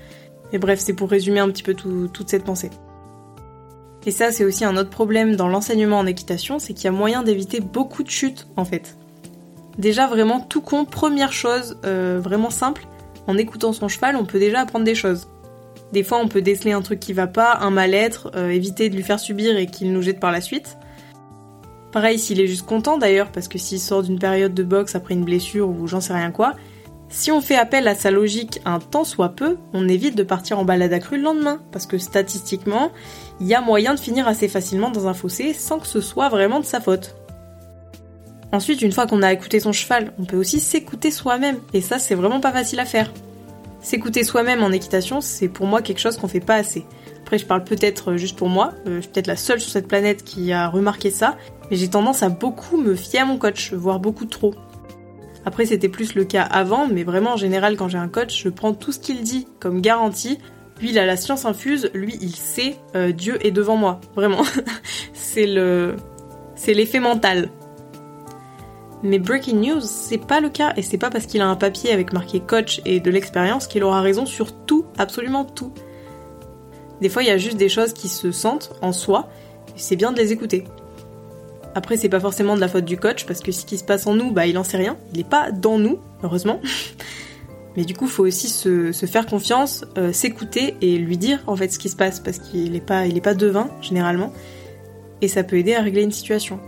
mais 0.52 0.59
bref 0.59 0.78
c'est 0.78 0.95
pour 0.95 1.11
résumer 1.11 1.40
un 1.40 1.49
petit 1.49 1.64
peu 1.64 1.75
toute 1.75 2.28
cette 2.28 2.45
pensée. 2.45 2.71
Et 4.07 4.13
ça, 4.13 4.31
c'est 4.31 4.45
aussi 4.45 4.65
un 4.65 4.77
autre 4.77 4.91
problème 4.91 5.35
dans 5.35 5.49
l'enseignement 5.49 5.99
en 5.99 6.07
équitation, 6.07 6.61
c'est 6.61 6.73
qu'il 6.73 6.85
y 6.85 6.89
a 6.89 6.93
moyen 6.93 7.25
d'éviter 7.25 7.61
beaucoup 7.61 8.05
de 8.05 8.11
chutes 8.11 8.47
en 8.57 8.65
fait. 8.65 8.97
Déjà 9.79 10.07
vraiment 10.07 10.41
tout 10.41 10.61
con, 10.63 10.85
première 10.85 11.33
chose 11.33 11.77
euh, 11.85 12.21
vraiment 12.23 12.51
simple, 12.51 12.87
en 13.27 13.37
écoutant 13.37 13.73
son 13.73 13.89
cheval, 13.89 14.17
on 14.17 14.25
peut 14.25 14.39
déjà 14.39 14.61
apprendre 14.61 14.85
des 14.85 14.95
choses. 14.95 15.29
Des 15.93 16.05
fois, 16.05 16.19
on 16.19 16.29
peut 16.29 16.41
déceler 16.41 16.73
un 16.73 16.83
truc 16.83 17.01
qui 17.01 17.13
va 17.13 17.27
pas, 17.27 17.59
un 17.61 17.71
mal-être, 17.71 18.31
euh, 18.37 18.51
éviter 18.51 18.89
de 18.89 18.97
lui 18.97 19.03
faire 19.03 19.21
subir 19.21 19.57
et 19.57 19.67
qu'il 19.67 19.93
nous 19.93 20.03
jette 20.03 20.21
par 20.21 20.31
la 20.33 20.41
suite. 20.41 20.79
Pareil 21.93 22.19
s'il 22.19 22.41
est 22.41 22.47
juste 22.47 22.67
content 22.67 22.99
d'ailleurs, 22.99 23.33
parce 23.33 23.49
que 23.49 23.59
s'il 23.59 23.81
sort 23.81 24.05
d'une 24.05 24.19
période 24.19 24.55
de 24.55 24.63
boxe 24.63 24.95
après 24.95 25.15
une 25.15 25.25
blessure 25.25 25.69
ou 25.69 25.89
j'en 25.89 26.01
sais 26.01 26.13
rien 26.13 26.31
quoi, 26.31 26.55
si 27.09 27.31
on 27.31 27.41
fait 27.41 27.57
appel 27.57 27.87
à 27.87 27.95
sa 27.95 28.11
logique 28.11 28.61
un 28.65 28.81
tant 28.81 29.05
soit 29.05 29.31
peu, 29.31 29.59
on 29.73 29.89
évite 29.89 30.17
de 30.17 30.23
partir 30.23 30.59
en 30.59 30.65
balade 30.65 30.93
accrue 30.93 31.19
le 31.19 31.23
lendemain, 31.23 31.61
parce 31.71 31.87
que 31.87 31.99
statistiquement, 31.99 32.91
il 33.41 33.47
y 33.47 33.55
a 33.55 33.61
moyen 33.61 33.95
de 33.95 34.01
finir 34.01 34.27
assez 34.27 34.49
facilement 34.49 34.91
dans 34.91 35.07
un 35.07 35.15
fossé 35.15 35.53
sans 35.53 35.79
que 35.79 35.87
ce 35.87 36.01
soit 36.01 36.29
vraiment 36.29 36.61
de 36.61 36.65
sa 36.65 36.81
faute. 36.81 37.15
Ensuite, 38.53 38.83
une 38.83 38.93
fois 38.93 39.07
qu'on 39.07 39.23
a 39.23 39.33
écouté 39.33 39.61
son 39.61 39.73
cheval, 39.73 40.13
on 40.19 40.25
peut 40.25 40.37
aussi 40.37 40.61
s'écouter 40.61 41.11
soi-même, 41.11 41.59
et 41.73 41.81
ça 41.81 41.99
c'est 41.99 42.15
vraiment 42.15 42.41
pas 42.41 42.53
facile 42.53 42.81
à 42.81 42.85
faire. 42.85 43.13
S'écouter 43.81 44.25
soi-même 44.25 44.65
en 44.65 44.73
équitation, 44.73 45.21
c'est 45.21 45.49
pour 45.49 45.67
moi 45.67 45.83
quelque 45.83 46.01
chose 46.01 46.17
qu'on 46.17 46.29
fait 46.29 46.41
pas 46.41 46.57
assez. 46.57 46.85
Après, 47.23 47.39
je 47.39 47.47
parle 47.47 47.65
peut-être 47.65 48.17
juste 48.17 48.37
pour 48.37 48.49
moi, 48.49 48.73
euh, 48.87 48.97
je 48.97 49.01
suis 49.03 49.11
peut-être 49.11 49.27
la 49.27 49.37
seule 49.37 49.61
sur 49.61 49.71
cette 49.71 49.89
planète 49.89 50.25
qui 50.25 50.53
a 50.53 50.69
remarqué 50.69 51.11
ça, 51.11 51.37
mais 51.71 51.77
j'ai 51.77 51.89
tendance 51.89 52.23
à 52.23 52.29
beaucoup 52.29 52.77
me 52.79 52.95
fier 52.95 53.23
à 53.23 53.25
mon 53.25 53.39
coach, 53.39 53.73
voire 53.73 54.01
beaucoup 54.01 54.27
trop. 54.27 54.55
Après, 55.47 55.65
c'était 55.65 55.88
plus 55.88 56.17
le 56.17 56.25
cas 56.25 56.43
avant, 56.43 56.88
mais 56.88 57.05
vraiment 57.05 57.35
en 57.35 57.37
général, 57.37 57.76
quand 57.76 57.88
j'ai 57.88 57.99
un 57.99 58.09
coach, 58.09 58.43
je 58.43 58.49
prends 58.49 58.75
tout 58.75 58.91
ce 58.91 58.99
qu'il 58.99 59.23
dit 59.23 59.47
comme 59.61 59.81
garantie. 59.81 60.38
Lui, 60.81 60.91
il 60.91 60.99
a 60.99 61.07
la 61.07 61.17
science 61.17 61.45
infuse, 61.45 61.88
lui, 61.95 62.19
il 62.21 62.35
sait, 62.35 62.76
euh, 62.97 63.12
Dieu 63.12 63.38
est 63.47 63.53
devant 63.53 63.76
moi. 63.76 64.00
Vraiment. 64.17 64.43
c'est 65.15 65.47
le. 65.47 65.95
C'est 66.57 66.75
l'effet 66.75 66.99
mental. 66.99 67.50
Mais 69.05 69.21
breaking 69.21 69.61
news, 69.61 69.81
c'est 69.83 70.19
pas 70.19 70.41
le 70.41 70.49
cas, 70.49 70.73
et 70.76 70.83
c'est 70.83 70.99
pas 70.99 71.11
parce 71.11 71.26
qu'il 71.26 71.41
a 71.41 71.47
un 71.47 71.55
papier 71.55 71.93
avec 71.93 72.12
marqué 72.12 72.41
coach 72.41 72.81
et 72.85 72.99
de 72.99 73.11
l'expérience 73.11 73.69
qu'il 73.69 73.85
aura 73.85 74.00
raison 74.00 74.26
sur 74.26 74.53
tout, 74.53 74.85
absolument 74.99 75.45
tout. 75.45 75.73
Des 77.00 77.09
fois, 77.09 77.23
il 77.23 77.29
y 77.29 77.31
a 77.31 77.38
juste 77.38 77.57
des 77.57 77.69
choses 77.69 77.93
qui 77.93 78.09
se 78.09 78.33
sentent 78.33 78.73
en 78.83 78.93
soi, 78.93 79.29
et 79.69 79.79
c'est 79.79 79.97
bien 79.97 80.11
de 80.11 80.19
les 80.19 80.33
écouter. 80.33 80.65
Après, 81.76 81.99
c'est 81.99 82.09
pas 82.09 82.21
forcément 82.21 82.56
de 82.56 82.61
la 82.61 82.68
faute 82.68 82.87
du 82.87 82.97
coach, 82.97 83.26
parce 83.26 83.40
que 83.40 83.52
ce 83.52 83.66
qui 83.66 83.76
se 83.76 83.85
passe 83.85 84.06
en 84.06 84.14
nous, 84.14 84.33
bah, 84.33 84.47
il 84.47 84.56
en 84.56 84.64
sait 84.64 84.78
rien. 84.78 84.97
Il 85.12 85.21
est 85.21 85.28
pas 85.28 85.52
dans 85.52 85.78
nous, 85.78 85.99
heureusement. 86.23 86.59
Mais 87.76 87.85
du 87.85 87.92
coup, 87.92 88.06
faut 88.06 88.25
aussi 88.25 88.49
se, 88.49 88.92
faire 88.92 89.26
confiance, 89.26 89.85
euh, 89.99 90.11
s'écouter 90.11 90.75
et 90.80 90.97
lui 90.97 91.18
dire 91.18 91.40
en 91.47 91.54
fait 91.54 91.68
ce 91.68 91.78
qui 91.78 91.90
se 91.90 91.97
passe, 91.97 92.18
parce 92.18 92.38
qu'il 92.38 92.75
est 92.75 92.80
pas, 92.80 93.04
il 93.04 93.18
est 93.18 93.21
pas 93.21 93.35
devin, 93.35 93.68
généralement. 93.83 94.33
Et 95.21 95.28
ça 95.28 95.45
peut 95.45 95.59
aider 95.59 95.75
à 95.75 95.83
régler 95.83 96.02
une 96.02 96.12
situation. 96.12 96.59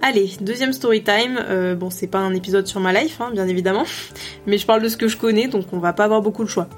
Allez, 0.00 0.30
deuxième 0.40 0.72
story 0.72 1.04
time. 1.04 1.38
Euh, 1.38 1.74
bon, 1.74 1.90
c'est 1.90 2.06
pas 2.06 2.20
un 2.20 2.32
épisode 2.32 2.66
sur 2.66 2.80
ma 2.80 2.94
life, 2.94 3.20
hein, 3.20 3.32
bien 3.34 3.46
évidemment, 3.46 3.84
mais 4.46 4.56
je 4.56 4.64
parle 4.64 4.80
de 4.80 4.88
ce 4.88 4.96
que 4.96 5.08
je 5.08 5.18
connais, 5.18 5.46
donc 5.46 5.66
on 5.72 5.78
va 5.78 5.92
pas 5.92 6.04
avoir 6.04 6.22
beaucoup 6.22 6.42
de 6.42 6.48
choix. 6.48 6.68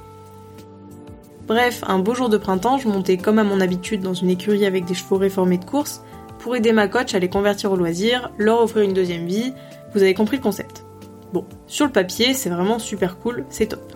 Bref, 1.46 1.84
un 1.86 2.00
beau 2.00 2.16
jour 2.16 2.28
de 2.28 2.36
printemps, 2.36 2.78
je 2.78 2.88
montais 2.88 3.16
comme 3.16 3.38
à 3.38 3.44
mon 3.44 3.60
habitude 3.60 4.00
dans 4.00 4.14
une 4.14 4.28
écurie 4.28 4.66
avec 4.66 4.86
des 4.86 4.94
chevaux 4.94 5.18
réformés 5.18 5.58
de 5.58 5.64
course 5.64 6.02
pour 6.38 6.56
aider 6.56 6.72
ma 6.72 6.88
coach 6.88 7.14
à 7.14 7.18
les 7.18 7.28
convertir 7.28 7.72
au 7.72 7.76
loisir, 7.76 8.30
leur 8.38 8.62
offrir 8.62 8.84
une 8.84 8.94
deuxième 8.94 9.26
vie. 9.26 9.52
Vous 9.94 10.02
avez 10.02 10.14
compris 10.14 10.36
le 10.36 10.42
concept. 10.42 10.84
Bon, 11.32 11.44
sur 11.66 11.86
le 11.86 11.92
papier, 11.92 12.34
c'est 12.34 12.50
vraiment 12.50 12.78
super 12.78 13.18
cool, 13.18 13.44
c'est 13.50 13.66
top. 13.66 13.92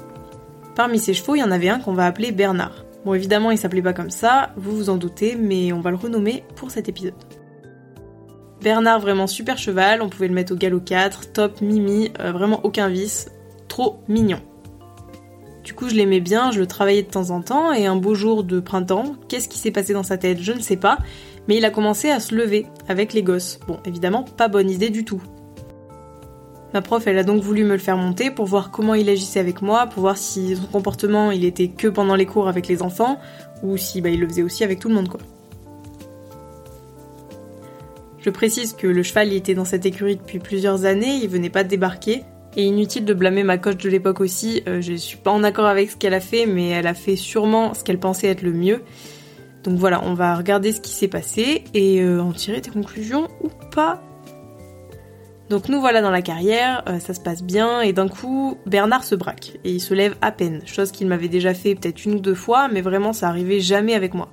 Parmi 0.74 0.98
ces 0.98 1.14
chevaux, 1.14 1.34
il 1.34 1.40
y 1.40 1.44
en 1.44 1.50
avait 1.50 1.68
un 1.68 1.78
qu'on 1.78 1.94
va 1.94 2.06
appeler 2.06 2.32
Bernard. 2.32 2.84
Bon, 3.04 3.14
évidemment, 3.14 3.50
il 3.50 3.58
s'appelait 3.58 3.82
pas 3.82 3.92
comme 3.92 4.10
ça, 4.10 4.50
vous 4.56 4.76
vous 4.76 4.90
en 4.90 4.96
doutez, 4.96 5.36
mais 5.36 5.72
on 5.72 5.80
va 5.80 5.90
le 5.90 5.96
renommer 5.96 6.44
pour 6.56 6.70
cet 6.70 6.88
épisode. 6.88 7.14
Bernard, 8.62 9.00
vraiment 9.00 9.26
super 9.26 9.58
cheval, 9.58 10.02
on 10.02 10.08
pouvait 10.08 10.28
le 10.28 10.34
mettre 10.34 10.52
au 10.52 10.56
galop 10.56 10.80
4, 10.80 11.32
top, 11.32 11.60
mimi, 11.60 12.12
euh, 12.20 12.30
vraiment 12.30 12.60
aucun 12.64 12.88
vice, 12.88 13.28
trop 13.66 14.00
mignon. 14.08 14.38
Du 15.64 15.74
coup, 15.74 15.88
je 15.88 15.94
l'aimais 15.94 16.20
bien, 16.20 16.52
je 16.52 16.60
le 16.60 16.66
travaillais 16.66 17.02
de 17.02 17.10
temps 17.10 17.30
en 17.30 17.40
temps, 17.40 17.72
et 17.72 17.86
un 17.86 17.96
beau 17.96 18.14
jour 18.14 18.44
de 18.44 18.60
printemps, 18.60 19.16
qu'est-ce 19.28 19.48
qui 19.48 19.58
s'est 19.58 19.70
passé 19.72 19.92
dans 19.92 20.02
sa 20.04 20.16
tête 20.16 20.38
Je 20.40 20.52
ne 20.52 20.60
sais 20.60 20.76
pas, 20.76 20.98
mais 21.48 21.56
il 21.56 21.64
a 21.64 21.70
commencé 21.70 22.10
à 22.10 22.20
se 22.20 22.34
lever 22.34 22.66
avec 22.88 23.12
les 23.12 23.22
gosses. 23.22 23.58
Bon, 23.66 23.78
évidemment, 23.84 24.24
pas 24.24 24.48
bonne 24.48 24.70
idée 24.70 24.90
du 24.90 25.04
tout. 25.04 25.22
Ma 26.74 26.80
prof, 26.80 27.06
elle 27.06 27.18
a 27.18 27.24
donc 27.24 27.42
voulu 27.42 27.64
me 27.64 27.72
le 27.72 27.78
faire 27.78 27.98
monter 27.98 28.30
pour 28.30 28.46
voir 28.46 28.70
comment 28.70 28.94
il 28.94 29.08
agissait 29.10 29.40
avec 29.40 29.60
moi, 29.60 29.86
pour 29.86 30.00
voir 30.00 30.16
si 30.16 30.56
son 30.56 30.66
comportement 30.66 31.30
il 31.30 31.44
était 31.44 31.68
que 31.68 31.88
pendant 31.88 32.14
les 32.14 32.24
cours 32.24 32.48
avec 32.48 32.66
les 32.66 32.82
enfants, 32.82 33.20
ou 33.62 33.76
si 33.76 34.00
bah, 34.00 34.08
il 34.08 34.20
le 34.20 34.28
faisait 34.28 34.42
aussi 34.42 34.64
avec 34.64 34.78
tout 34.78 34.88
le 34.88 34.94
monde 34.94 35.08
quoi. 35.08 35.20
Je 38.20 38.30
précise 38.30 38.72
que 38.72 38.86
le 38.86 39.02
cheval 39.02 39.28
il 39.28 39.36
était 39.36 39.54
dans 39.54 39.64
cette 39.64 39.84
écurie 39.84 40.16
depuis 40.16 40.38
plusieurs 40.38 40.86
années, 40.86 41.16
il 41.22 41.28
venait 41.28 41.50
pas 41.50 41.64
de 41.64 41.68
débarquer, 41.68 42.22
et 42.56 42.64
inutile 42.64 43.04
de 43.04 43.14
blâmer 43.14 43.42
ma 43.42 43.58
coach 43.58 43.82
de 43.82 43.90
l'époque 43.90 44.20
aussi, 44.20 44.62
euh, 44.66 44.80
je 44.80 44.94
suis 44.94 45.16
pas 45.16 45.30
en 45.30 45.42
accord 45.42 45.66
avec 45.66 45.90
ce 45.90 45.96
qu'elle 45.96 46.14
a 46.14 46.20
fait, 46.20 46.46
mais 46.46 46.68
elle 46.68 46.86
a 46.86 46.94
fait 46.94 47.16
sûrement 47.16 47.74
ce 47.74 47.82
qu'elle 47.82 47.98
pensait 47.98 48.28
être 48.28 48.42
le 48.42 48.52
mieux. 48.52 48.82
Donc 49.64 49.78
voilà, 49.78 50.02
on 50.04 50.14
va 50.14 50.34
regarder 50.34 50.72
ce 50.72 50.80
qui 50.80 50.92
s'est 50.92 51.08
passé 51.08 51.64
et 51.74 52.00
euh, 52.00 52.20
en 52.20 52.32
tirer 52.32 52.60
des 52.60 52.70
conclusions 52.70 53.28
ou 53.42 53.48
pas. 53.74 54.02
Donc 55.50 55.68
nous 55.68 55.80
voilà 55.80 56.00
dans 56.00 56.10
la 56.10 56.22
carrière, 56.22 56.82
euh, 56.88 56.98
ça 56.98 57.12
se 57.12 57.20
passe 57.20 57.42
bien 57.42 57.82
et 57.82 57.92
d'un 57.92 58.08
coup 58.08 58.56
Bernard 58.64 59.04
se 59.04 59.14
braque 59.14 59.58
et 59.64 59.70
il 59.72 59.80
se 59.80 59.92
lève 59.92 60.14
à 60.22 60.32
peine, 60.32 60.62
chose 60.64 60.90
qu'il 60.92 61.06
m'avait 61.06 61.28
déjà 61.28 61.52
fait 61.52 61.74
peut-être 61.74 62.06
une 62.06 62.14
ou 62.14 62.20
deux 62.20 62.34
fois, 62.34 62.68
mais 62.68 62.80
vraiment 62.80 63.12
ça 63.12 63.28
arrivait 63.28 63.60
jamais 63.60 63.94
avec 63.94 64.14
moi. 64.14 64.30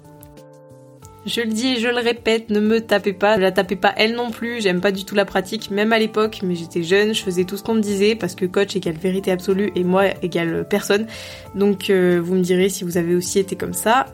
Je 1.26 1.42
le 1.42 1.48
dis 1.48 1.74
et 1.74 1.76
je 1.80 1.90
le 1.90 1.98
répète, 1.98 2.50
ne 2.50 2.62
me 2.62 2.80
tapez 2.80 3.12
pas, 3.12 3.36
ne 3.36 3.42
la 3.42 3.52
tapez 3.52 3.76
pas 3.76 3.94
elle 3.98 4.16
non 4.16 4.32
plus, 4.32 4.62
j'aime 4.62 4.80
pas 4.80 4.94
du 4.94 5.04
tout 5.04 5.14
la 5.14 5.26
pratique, 5.26 5.70
même 5.70 5.92
à 5.92 6.00
l'époque, 6.00 6.40
mais 6.42 6.56
j'étais 6.56 6.84
jeune, 6.84 7.14
je 7.14 7.22
faisais 7.22 7.44
tout 7.44 7.58
ce 7.58 7.64
qu'on 7.64 7.76
me 7.76 7.82
disait, 7.82 8.16
parce 8.16 8.34
que 8.34 8.46
coach 8.46 8.78
égale 8.78 8.96
vérité 8.96 9.30
absolue 9.30 9.72
et 9.76 9.84
moi 9.84 10.06
égale 10.24 10.66
personne. 10.70 11.06
Donc 11.54 11.90
euh, 11.90 12.22
vous 12.24 12.36
me 12.36 12.42
direz 12.42 12.70
si 12.70 12.86
vous 12.86 12.98
avez 12.98 13.14
aussi 13.14 13.40
été 13.40 13.58
comme 13.58 13.74
ça. 13.74 14.06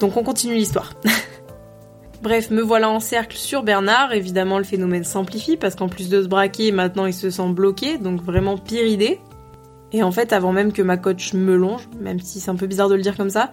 Donc 0.00 0.16
on 0.16 0.22
continue 0.22 0.54
l'histoire. 0.54 0.94
Bref, 2.22 2.50
me 2.50 2.60
voilà 2.60 2.90
en 2.90 3.00
cercle 3.00 3.36
sur 3.36 3.62
Bernard. 3.62 4.12
Évidemment, 4.12 4.58
le 4.58 4.64
phénomène 4.64 5.04
s'amplifie 5.04 5.56
parce 5.56 5.74
qu'en 5.74 5.88
plus 5.88 6.08
de 6.08 6.22
se 6.22 6.28
braquer, 6.28 6.72
maintenant 6.72 7.06
il 7.06 7.14
se 7.14 7.30
sent 7.30 7.48
bloqué, 7.50 7.96
donc 7.98 8.22
vraiment 8.22 8.58
pire 8.58 8.86
idée. 8.86 9.20
Et 9.92 10.02
en 10.02 10.12
fait, 10.12 10.32
avant 10.32 10.52
même 10.52 10.72
que 10.72 10.82
ma 10.82 10.96
coach 10.96 11.32
me 11.32 11.56
longe, 11.56 11.88
même 11.98 12.20
si 12.20 12.38
c'est 12.40 12.50
un 12.50 12.56
peu 12.56 12.66
bizarre 12.66 12.88
de 12.88 12.94
le 12.94 13.02
dire 13.02 13.16
comme 13.16 13.30
ça, 13.30 13.52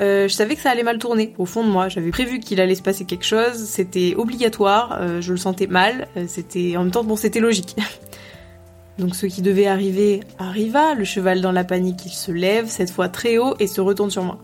euh, 0.00 0.28
je 0.28 0.34
savais 0.34 0.54
que 0.54 0.60
ça 0.60 0.70
allait 0.70 0.82
mal 0.82 0.98
tourner 0.98 1.32
au 1.38 1.46
fond 1.46 1.64
de 1.64 1.70
moi. 1.70 1.88
J'avais 1.88 2.10
prévu 2.10 2.40
qu'il 2.40 2.60
allait 2.60 2.74
se 2.74 2.82
passer 2.82 3.04
quelque 3.04 3.24
chose, 3.24 3.54
c'était 3.54 4.14
obligatoire, 4.16 4.98
euh, 5.00 5.20
je 5.22 5.32
le 5.32 5.38
sentais 5.38 5.66
mal, 5.66 6.08
euh, 6.16 6.24
c'était 6.26 6.76
en 6.76 6.82
même 6.82 6.90
temps 6.90 7.04
bon, 7.04 7.16
c'était 7.16 7.40
logique. 7.40 7.76
Donc 8.98 9.14
ce 9.14 9.26
qui 9.26 9.42
devait 9.42 9.68
arriver 9.68 10.20
arriva, 10.38 10.94
le 10.94 11.04
cheval 11.04 11.40
dans 11.40 11.52
la 11.52 11.64
panique 11.64 12.04
il 12.04 12.12
se 12.12 12.32
lève, 12.32 12.66
cette 12.66 12.90
fois 12.90 13.08
très 13.08 13.38
haut, 13.38 13.54
et 13.60 13.68
se 13.68 13.80
retourne 13.80 14.10
sur 14.10 14.24
moi. 14.24 14.38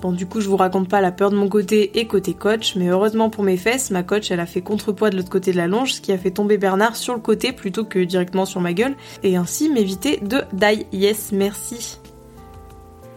Bon, 0.00 0.12
du 0.12 0.26
coup, 0.26 0.40
je 0.40 0.48
vous 0.48 0.56
raconte 0.56 0.88
pas 0.88 1.00
la 1.00 1.10
peur 1.10 1.30
de 1.30 1.36
mon 1.36 1.48
côté 1.48 1.98
et 1.98 2.06
côté 2.06 2.32
coach, 2.32 2.76
mais 2.76 2.86
heureusement 2.86 3.30
pour 3.30 3.42
mes 3.42 3.56
fesses, 3.56 3.90
ma 3.90 4.04
coach, 4.04 4.30
elle 4.30 4.38
a 4.38 4.46
fait 4.46 4.60
contrepoids 4.60 5.10
de 5.10 5.16
l'autre 5.16 5.28
côté 5.28 5.50
de 5.50 5.56
la 5.56 5.66
longe, 5.66 5.94
ce 5.94 6.00
qui 6.00 6.12
a 6.12 6.18
fait 6.18 6.30
tomber 6.30 6.56
Bernard 6.56 6.94
sur 6.94 7.14
le 7.14 7.20
côté 7.20 7.52
plutôt 7.52 7.84
que 7.84 7.98
directement 7.98 8.46
sur 8.46 8.60
ma 8.60 8.72
gueule, 8.72 8.94
et 9.24 9.36
ainsi 9.36 9.68
m'éviter 9.68 10.18
de 10.18 10.42
die. 10.52 10.86
Yes, 10.92 11.32
merci. 11.32 11.98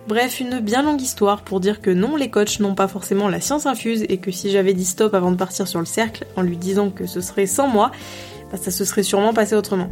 Bref, 0.07 0.39
une 0.39 0.59
bien 0.59 0.81
longue 0.81 1.01
histoire 1.01 1.43
pour 1.43 1.59
dire 1.59 1.81
que 1.81 1.91
non, 1.91 2.15
les 2.15 2.31
coachs 2.31 2.59
n'ont 2.59 2.73
pas 2.73 2.87
forcément 2.87 3.29
la 3.29 3.39
science 3.39 3.67
infuse 3.67 4.03
et 4.09 4.17
que 4.17 4.31
si 4.31 4.49
j'avais 4.49 4.73
dit 4.73 4.85
stop 4.85 5.13
avant 5.13 5.31
de 5.31 5.37
partir 5.37 5.67
sur 5.67 5.79
le 5.79 5.85
cercle, 5.85 6.25
en 6.35 6.41
lui 6.41 6.57
disant 6.57 6.89
que 6.89 7.05
ce 7.05 7.21
serait 7.21 7.45
sans 7.45 7.67
moi, 7.67 7.91
bah, 8.51 8.57
ça 8.57 8.71
se 8.71 8.85
serait 8.85 9.03
sûrement 9.03 9.33
passé 9.33 9.53
autrement. 9.55 9.89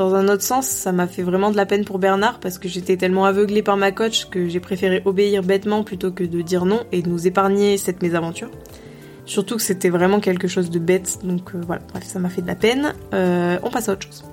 Dans 0.00 0.14
un 0.14 0.28
autre 0.28 0.42
sens, 0.42 0.66
ça 0.66 0.92
m'a 0.92 1.06
fait 1.06 1.22
vraiment 1.22 1.50
de 1.50 1.58
la 1.58 1.66
peine 1.66 1.84
pour 1.84 1.98
Bernard 1.98 2.40
parce 2.40 2.58
que 2.58 2.70
j'étais 2.70 2.96
tellement 2.96 3.26
aveuglée 3.26 3.62
par 3.62 3.76
ma 3.76 3.92
coach 3.92 4.30
que 4.30 4.48
j'ai 4.48 4.58
préféré 4.58 5.02
obéir 5.04 5.42
bêtement 5.42 5.84
plutôt 5.84 6.10
que 6.10 6.24
de 6.24 6.40
dire 6.40 6.64
non 6.64 6.80
et 6.90 7.02
de 7.02 7.10
nous 7.10 7.26
épargner 7.26 7.76
cette 7.76 8.00
mésaventure. 8.00 8.50
Surtout 9.26 9.56
que 9.56 9.62
c'était 9.62 9.90
vraiment 9.90 10.18
quelque 10.18 10.48
chose 10.48 10.70
de 10.70 10.78
bête, 10.78 11.18
donc 11.22 11.54
euh, 11.54 11.60
voilà, 11.66 11.82
bref, 11.92 12.02
ça 12.04 12.18
m'a 12.18 12.30
fait 12.30 12.40
de 12.40 12.46
la 12.46 12.54
peine. 12.54 12.94
Euh, 13.12 13.58
on 13.62 13.68
passe 13.68 13.90
à 13.90 13.92
autre 13.92 14.06
chose. 14.06 14.24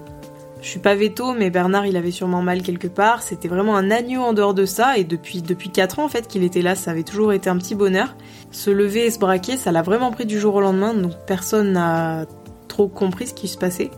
Je 0.61 0.69
suis 0.69 0.79
pas 0.79 0.95
veto, 0.95 1.33
mais 1.33 1.49
Bernard 1.49 1.85
il 1.85 1.97
avait 1.97 2.11
sûrement 2.11 2.41
mal 2.41 2.61
quelque 2.61 2.87
part. 2.87 3.21
C'était 3.21 3.49
vraiment 3.49 3.75
un 3.75 3.91
agneau 3.91 4.21
en 4.21 4.31
dehors 4.31 4.53
de 4.53 4.65
ça, 4.65 4.97
et 4.97 5.03
depuis 5.03 5.41
depuis 5.41 5.69
4 5.69 5.99
ans 5.99 6.05
en 6.05 6.09
fait 6.09 6.29
qu'il 6.29 6.43
était 6.43 6.61
là, 6.61 6.75
ça 6.75 6.91
avait 6.91 7.03
toujours 7.03 7.33
été 7.33 7.49
un 7.49 7.57
petit 7.57 7.75
bonheur. 7.75 8.15
Se 8.51 8.69
lever 8.69 9.07
et 9.07 9.11
se 9.11 9.19
braquer, 9.19 9.57
ça 9.57 9.73
l'a 9.73 9.81
vraiment 9.81 10.11
pris 10.11 10.25
du 10.25 10.39
jour 10.39 10.55
au 10.55 10.61
lendemain, 10.61 10.93
donc 10.93 11.11
personne 11.27 11.73
n'a 11.73 12.25
trop 12.69 12.87
compris 12.87 13.27
ce 13.27 13.33
qui 13.33 13.49
se 13.49 13.57
passait. 13.57 13.91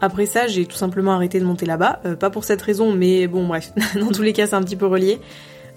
Après 0.00 0.26
ça, 0.26 0.46
j'ai 0.46 0.64
tout 0.66 0.76
simplement 0.76 1.12
arrêté 1.12 1.40
de 1.40 1.44
monter 1.44 1.66
là-bas. 1.66 2.00
Euh, 2.04 2.16
pas 2.16 2.30
pour 2.30 2.44
cette 2.44 2.62
raison, 2.62 2.92
mais 2.92 3.26
bon, 3.26 3.46
bref. 3.46 3.72
dans 4.00 4.12
tous 4.12 4.22
les 4.22 4.32
cas, 4.32 4.46
c'est 4.46 4.54
un 4.54 4.62
petit 4.62 4.76
peu 4.76 4.86
relié. 4.86 5.20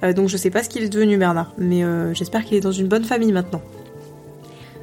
Euh, 0.04 0.14
donc 0.14 0.30
je 0.30 0.38
sais 0.38 0.50
pas 0.50 0.64
ce 0.64 0.70
qu'il 0.70 0.84
est 0.84 0.90
devenu 0.90 1.18
Bernard, 1.18 1.54
mais 1.58 1.84
euh, 1.84 2.14
j'espère 2.14 2.44
qu'il 2.44 2.58
est 2.58 2.62
dans 2.62 2.72
une 2.72 2.88
bonne 2.88 3.04
famille 3.04 3.32
maintenant. 3.32 3.62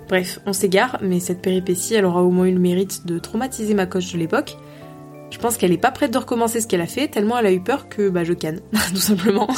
Bref, 0.09 0.40
on 0.47 0.52
s'égare, 0.52 0.99
mais 1.02 1.21
cette 1.21 1.42
péripétie, 1.42 1.95
elle 1.95 2.04
aura 2.04 2.23
au 2.23 2.30
moins 2.30 2.47
eu 2.47 2.52
le 2.52 2.61
mérite 2.61 3.07
de 3.07 3.18
traumatiser 3.18 3.75
ma 3.75 3.87
coach 3.87 4.12
de 4.12 4.18
l'époque. 4.18 4.57
Je 5.30 5.38
pense 5.38 5.59
qu'elle 5.59 5.73
est 5.73 5.78
pas 5.78 5.90
prête 5.90 6.11
de 6.11 6.18
recommencer 6.18 6.61
ce 6.61 6.66
qu'elle 6.66 6.80
a 6.80 6.87
fait, 6.87 7.09
tellement 7.09 7.38
elle 7.38 7.47
a 7.47 7.52
eu 7.52 7.61
peur 7.61 7.88
que 7.90 8.09
bah 8.09 8.25
je 8.25 8.33
canne, 8.33 8.61
tout 8.90 8.97
simplement. 8.97 9.49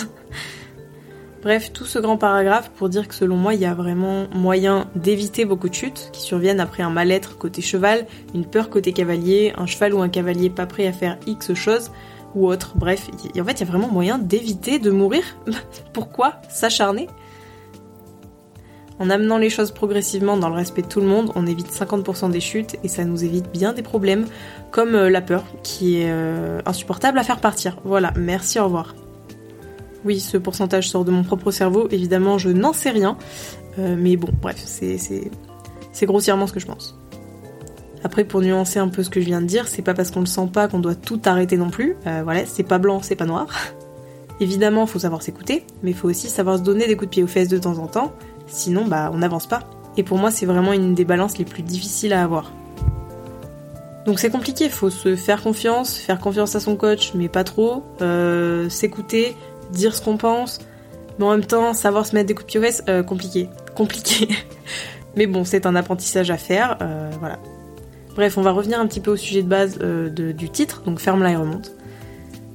Bref, 1.43 1.73
tout 1.73 1.87
ce 1.87 1.99
grand 1.99 2.19
paragraphe 2.19 2.71
pour 2.71 2.91
dire 2.91 3.09
que 3.09 3.15
selon 3.15 3.37
moi, 3.37 3.55
il 3.55 3.61
y 3.61 3.67
a 3.67 3.73
vraiment 3.73 4.27
moyen 4.35 4.89
d'éviter 4.95 5.47
beaucoup 5.47 5.71
de 5.71 5.75
chutes 5.75 6.11
qui 6.13 6.21
surviennent 6.21 6.61
après 6.61 6.83
un 6.83 6.91
mal-être 6.91 7.39
côté 7.39 7.63
cheval, 7.63 8.07
une 8.35 8.45
peur 8.45 8.69
côté 8.69 8.93
cavalier, 8.93 9.55
un 9.57 9.65
cheval 9.65 9.95
ou 9.95 10.03
un 10.03 10.11
cavalier 10.11 10.51
pas 10.51 10.67
prêt 10.67 10.87
à 10.87 10.93
faire 10.93 11.17
X 11.27 11.55
choses 11.55 11.91
ou 12.35 12.47
autre. 12.47 12.73
Bref, 12.77 13.09
en 13.09 13.19
fait, 13.19 13.29
il 13.35 13.37
y 13.37 13.41
a 13.41 13.65
vraiment 13.65 13.89
moyen 13.89 14.19
d'éviter 14.19 14.79
de 14.79 14.91
mourir. 14.91 15.23
Pourquoi 15.95 16.35
s'acharner? 16.51 17.09
En 18.99 19.09
amenant 19.09 19.39
les 19.39 19.49
choses 19.49 19.71
progressivement 19.71 20.37
dans 20.37 20.51
le 20.51 20.57
respect 20.57 20.83
de 20.83 20.89
tout 20.89 21.01
le 21.01 21.07
monde, 21.07 21.33
on 21.35 21.47
évite 21.47 21.73
50% 21.73 22.31
des 22.31 22.41
chutes 22.41 22.77
et 22.85 22.89
ça 22.89 23.07
nous 23.07 23.25
évite 23.25 23.51
bien 23.51 23.73
des 23.73 23.83
problèmes 23.83 24.27
comme 24.71 24.95
euh, 24.95 25.09
la 25.09 25.23
peur 25.23 25.45
qui 25.63 26.03
est 26.03 26.11
euh, 26.11 26.61
insupportable 26.67 27.19
à 27.19 27.23
faire 27.23 27.41
partir. 27.41 27.79
Voilà, 27.85 28.13
merci, 28.15 28.61
au 28.61 28.65
revoir. 28.65 28.95
Oui, 30.05 30.21
ce 30.21 30.37
pourcentage 30.37 30.89
sort 30.89 31.05
de 31.05 31.11
mon 31.11 31.23
propre 31.23 31.51
cerveau, 31.51 31.89
évidemment 31.91 32.39
je 32.39 32.49
n'en 32.49 32.73
sais 32.73 32.91
rien, 32.91 33.17
euh, 33.79 33.97
mais 33.99 34.17
bon, 34.17 34.29
bref, 34.41 34.63
c'est 34.65 36.07
grossièrement 36.07 36.47
ce 36.47 36.53
que 36.53 36.61
je 36.61 36.67
pense. 36.67 36.97
Après, 38.03 38.25
pour 38.25 38.41
nuancer 38.41 38.79
un 38.79 38.89
peu 38.89 39.03
ce 39.03 39.11
que 39.11 39.21
je 39.21 39.27
viens 39.27 39.43
de 39.43 39.47
dire, 39.47 39.69
c'est 39.69 39.83
pas 39.83 39.93
parce 39.95 40.11
qu'on 40.11 40.21
le 40.21 40.27
sent 40.27 40.49
pas 40.53 40.69
qu'on 40.69 40.79
doit 40.79 40.95
tout 40.95 41.21
arrêter 41.27 41.59
non 41.59 41.69
plus. 41.69 41.97
Euh, 42.07 42.23
voilà, 42.25 42.47
c'est 42.47 42.63
pas 42.63 42.79
blanc, 42.79 43.01
c'est 43.03 43.17
pas 43.17 43.27
noir. 43.27 43.47
Évidemment, 44.41 44.87
faut 44.87 45.01
savoir 45.01 45.23
s'écouter, 45.23 45.67
mais 45.83 45.93
faut 45.93 46.09
aussi 46.09 46.29
savoir 46.29 46.57
se 46.57 46.63
donner 46.63 46.87
des 46.87 46.97
coups 46.97 47.09
de 47.09 47.11
pied 47.11 47.23
aux 47.23 47.27
fesses 47.27 47.49
de 47.49 47.59
temps 47.59 47.77
en 47.77 47.87
temps, 47.87 48.13
sinon 48.47 48.87
bah 48.87 49.11
on 49.13 49.19
n'avance 49.19 49.47
pas. 49.47 49.61
Et 49.99 50.03
pour 50.03 50.17
moi, 50.17 50.31
c'est 50.31 50.47
vraiment 50.47 50.73
une 50.73 50.95
des 50.95 51.05
balances 51.05 51.37
les 51.37 51.45
plus 51.45 51.63
difficiles 51.63 52.15
à 52.15 52.23
avoir. 52.23 52.53
Donc 54.07 54.19
c'est 54.19 54.31
compliqué, 54.31 54.71
faut 54.71 54.89
se 54.89 55.15
faire 55.15 55.43
confiance, 55.43 55.97
faire 55.97 56.19
confiance 56.19 56.57
à 56.57 56.61
son 56.61 56.75
coach, 56.75 57.13
mais 57.15 57.29
pas 57.29 57.45
trop, 57.45 57.85
euh, 58.01 58.71
s'écouter, 58.71 59.37
dire 59.73 59.95
ce 59.95 60.03
qu'on 60.03 60.17
pense, 60.17 60.61
mais 61.19 61.25
en 61.25 61.31
même 61.31 61.45
temps 61.45 61.75
savoir 61.75 62.07
se 62.07 62.15
mettre 62.15 62.29
des 62.29 62.35
coups 62.35 62.53
de 62.53 62.61
pied 62.61 62.71
euh, 62.89 63.03
compliqué. 63.03 63.49
Compliqué. 63.75 64.29
mais 65.17 65.27
bon, 65.27 65.45
c'est 65.45 65.65
un 65.65 65.75
apprentissage 65.75 66.31
à 66.31 66.37
faire, 66.37 66.77
euh, 66.83 67.11
voilà. 67.21 67.39
Bref, 68.15 68.37
on 68.37 68.43
va 68.43 68.51
revenir 68.51 68.81
un 68.81 68.87
petit 68.87 69.01
peu 69.01 69.13
au 69.13 69.17
sujet 69.17 69.43
de 69.43 69.49
base 69.49 69.79
euh, 69.81 70.09
du 70.11 70.51
titre, 70.51 70.83
donc 70.83 70.99
ferme-la 70.99 71.31
et 71.31 71.37
remonte. 71.37 71.73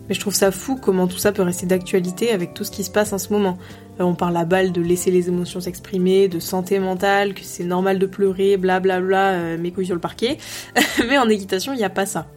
Mais 0.07 0.13
je 0.13 0.19
trouve 0.19 0.35
ça 0.35 0.51
fou 0.51 0.77
comment 0.79 1.07
tout 1.07 1.17
ça 1.17 1.31
peut 1.31 1.41
rester 1.41 1.65
d'actualité 1.65 2.31
avec 2.31 2.53
tout 2.53 2.63
ce 2.63 2.69
qui 2.69 2.83
se 2.83 2.91
passe 2.91 3.11
en 3.13 3.17
ce 3.17 3.33
moment. 3.33 3.57
on 3.97 4.13
parle 4.13 4.37
à 4.37 4.45
balle 4.45 4.71
de 4.71 4.81
laisser 4.81 5.09
les 5.09 5.29
émotions 5.29 5.61
s'exprimer, 5.61 6.27
de 6.27 6.39
santé 6.39 6.77
mentale, 6.77 7.33
que 7.33 7.41
c'est 7.43 7.63
normal 7.63 7.97
de 7.97 8.05
pleurer, 8.05 8.57
blablabla, 8.57 8.99
bla 8.99 9.47
bla, 9.47 9.57
mes 9.57 9.71
couilles 9.71 9.87
sur 9.87 9.95
le 9.95 10.01
parquet. 10.01 10.37
mais 11.09 11.17
en 11.17 11.27
équitation, 11.29 11.73
il 11.73 11.77
n'y 11.77 11.85
a 11.85 11.89
pas 11.89 12.05
ça. 12.05 12.27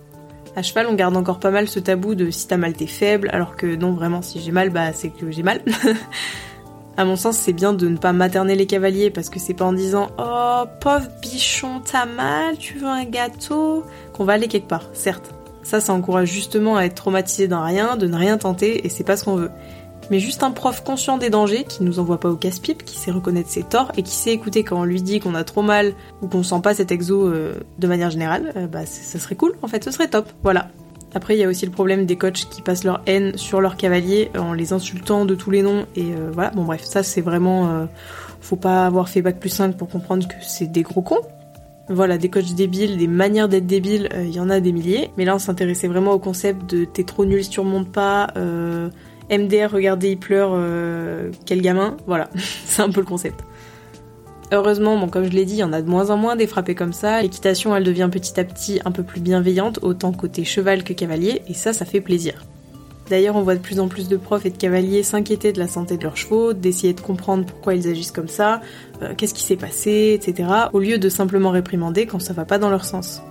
À 0.56 0.62
cheval, 0.62 0.86
on 0.88 0.94
garde 0.94 1.16
encore 1.16 1.38
pas 1.38 1.50
mal 1.50 1.68
ce 1.68 1.78
tabou 1.78 2.14
de 2.14 2.30
si 2.30 2.48
t'as 2.48 2.56
mal, 2.56 2.72
t'es 2.72 2.86
faible, 2.86 3.30
alors 3.32 3.56
que 3.56 3.76
non, 3.76 3.92
vraiment, 3.92 4.22
si 4.22 4.40
j'ai 4.40 4.52
mal, 4.52 4.70
bah 4.70 4.92
c'est 4.92 5.10
que 5.10 5.30
j'ai 5.30 5.42
mal. 5.42 5.62
à 6.96 7.04
mon 7.04 7.16
sens, 7.16 7.36
c'est 7.36 7.52
bien 7.52 7.72
de 7.72 7.88
ne 7.88 7.96
pas 7.96 8.12
materner 8.12 8.56
les 8.56 8.66
cavaliers 8.66 9.10
parce 9.10 9.30
que 9.30 9.38
c'est 9.38 9.54
pas 9.54 9.64
en 9.64 9.72
disant 9.72 10.08
Oh, 10.18 10.64
pauvre 10.80 11.08
bichon, 11.22 11.80
t'as 11.84 12.06
mal, 12.06 12.58
tu 12.58 12.78
veux 12.78 12.88
un 12.88 13.04
gâteau? 13.04 13.84
Qu'on 14.12 14.24
va 14.24 14.34
aller 14.34 14.48
quelque 14.48 14.68
part, 14.68 14.84
certes. 14.92 15.32
Ça, 15.62 15.80
ça 15.80 15.92
encourage 15.92 16.32
justement 16.32 16.76
à 16.76 16.84
être 16.84 16.94
traumatisé 16.94 17.46
d'un 17.46 17.62
rien, 17.62 17.96
de 17.96 18.06
ne 18.06 18.16
rien 18.16 18.38
tenter, 18.38 18.86
et 18.86 18.88
c'est 18.88 19.04
pas 19.04 19.16
ce 19.16 19.24
qu'on 19.24 19.36
veut 19.36 19.50
mais 20.10 20.20
juste 20.20 20.42
un 20.42 20.50
prof 20.50 20.82
conscient 20.82 21.18
des 21.18 21.30
dangers, 21.30 21.64
qui 21.64 21.82
nous 21.82 21.98
envoie 21.98 22.18
pas 22.18 22.30
au 22.30 22.36
casse-pipe, 22.36 22.84
qui 22.84 22.96
sait 22.96 23.10
reconnaître 23.10 23.50
ses 23.50 23.62
torts 23.62 23.92
et 23.96 24.02
qui 24.02 24.14
sait 24.14 24.32
écouter 24.32 24.64
quand 24.64 24.80
on 24.80 24.84
lui 24.84 25.02
dit 25.02 25.20
qu'on 25.20 25.34
a 25.34 25.44
trop 25.44 25.62
mal 25.62 25.94
ou 26.22 26.28
qu'on 26.28 26.42
sent 26.42 26.60
pas 26.62 26.74
cet 26.74 26.92
exo 26.92 27.26
euh, 27.26 27.54
de 27.78 27.86
manière 27.86 28.10
générale, 28.10 28.52
euh, 28.56 28.66
bah 28.66 28.86
ça 28.86 29.18
serait 29.18 29.34
cool, 29.34 29.54
en 29.62 29.68
fait, 29.68 29.84
ce 29.84 29.90
serait 29.90 30.08
top, 30.08 30.28
voilà. 30.42 30.68
Après, 31.14 31.36
il 31.36 31.40
y 31.40 31.44
a 31.44 31.48
aussi 31.48 31.64
le 31.64 31.72
problème 31.72 32.04
des 32.04 32.16
coachs 32.16 32.48
qui 32.50 32.60
passent 32.60 32.84
leur 32.84 33.00
haine 33.06 33.36
sur 33.36 33.62
leurs 33.62 33.76
cavaliers 33.76 34.30
en 34.38 34.52
les 34.52 34.74
insultant 34.74 35.24
de 35.24 35.34
tous 35.34 35.50
les 35.50 35.62
noms, 35.62 35.86
et 35.96 36.12
euh, 36.12 36.30
voilà, 36.32 36.50
bon 36.50 36.64
bref, 36.64 36.84
ça 36.84 37.02
c'est 37.02 37.22
vraiment... 37.22 37.88
faut 38.40 38.56
pas 38.56 38.86
avoir 38.86 39.08
fait 39.08 39.22
bac 39.22 39.40
plus 39.40 39.48
5 39.48 39.76
pour 39.76 39.88
comprendre 39.88 40.28
que 40.28 40.34
c'est 40.42 40.70
des 40.70 40.82
gros 40.82 41.02
cons, 41.02 41.20
voilà, 41.88 42.18
des 42.18 42.28
coachs 42.28 42.54
débiles, 42.54 42.98
des 42.98 43.08
manières 43.08 43.48
d'être 43.48 43.66
débiles, 43.66 44.10
il 44.14 44.34
y 44.34 44.40
en 44.40 44.50
a 44.50 44.60
des 44.60 44.72
milliers. 44.72 45.10
Mais 45.16 45.24
là, 45.24 45.34
on 45.34 45.38
s'intéressait 45.38 45.88
vraiment 45.88 46.12
au 46.12 46.18
concept 46.18 46.68
de 46.68 46.84
t'es 46.84 47.04
trop 47.04 47.24
nul 47.24 47.42
si 47.42 47.50
tu 47.50 47.60
remontes 47.60 47.90
pas, 47.90 48.28
euh, 48.36 48.90
MDR, 49.30 49.70
regardez, 49.70 50.10
il 50.10 50.18
pleure, 50.18 50.50
euh, 50.54 51.30
quel 51.46 51.60
gamin. 51.60 51.96
Voilà, 52.06 52.30
c'est 52.64 52.82
un 52.82 52.90
peu 52.90 53.00
le 53.00 53.06
concept. 53.06 53.44
Heureusement, 54.50 54.96
bon, 54.96 55.08
comme 55.08 55.24
je 55.24 55.30
l'ai 55.30 55.44
dit, 55.44 55.54
il 55.54 55.58
y 55.58 55.64
en 55.64 55.74
a 55.74 55.82
de 55.82 55.88
moins 55.88 56.10
en 56.10 56.16
moins 56.16 56.34
des 56.34 56.46
frappés 56.46 56.74
comme 56.74 56.94
ça. 56.94 57.20
L'équitation, 57.20 57.76
elle 57.76 57.84
devient 57.84 58.08
petit 58.10 58.40
à 58.40 58.44
petit 58.44 58.80
un 58.86 58.92
peu 58.92 59.02
plus 59.02 59.20
bienveillante, 59.20 59.78
autant 59.82 60.12
côté 60.12 60.44
cheval 60.44 60.84
que 60.84 60.94
cavalier, 60.94 61.42
et 61.48 61.54
ça, 61.54 61.74
ça 61.74 61.84
fait 61.84 62.00
plaisir. 62.00 62.46
D'ailleurs, 63.10 63.36
on 63.36 63.42
voit 63.42 63.54
de 63.54 63.60
plus 63.60 63.80
en 63.80 63.88
plus 63.88 64.08
de 64.08 64.16
profs 64.16 64.46
et 64.46 64.50
de 64.50 64.56
cavaliers 64.56 65.02
s'inquiéter 65.02 65.52
de 65.52 65.58
la 65.58 65.68
santé 65.68 65.96
de 65.96 66.02
leurs 66.02 66.16
chevaux, 66.16 66.52
d'essayer 66.52 66.92
de 66.92 67.00
comprendre 67.00 67.44
pourquoi 67.44 67.74
ils 67.74 67.88
agissent 67.88 68.12
comme 68.12 68.28
ça, 68.28 68.60
euh, 69.02 69.14
qu'est-ce 69.16 69.34
qui 69.34 69.42
s'est 69.42 69.56
passé, 69.56 70.18
etc., 70.20 70.48
au 70.72 70.78
lieu 70.78 70.98
de 70.98 71.08
simplement 71.08 71.50
réprimander 71.50 72.06
quand 72.06 72.20
ça 72.20 72.32
va 72.32 72.44
pas 72.44 72.58
dans 72.58 72.70
leur 72.70 72.84
sens. 72.84 73.22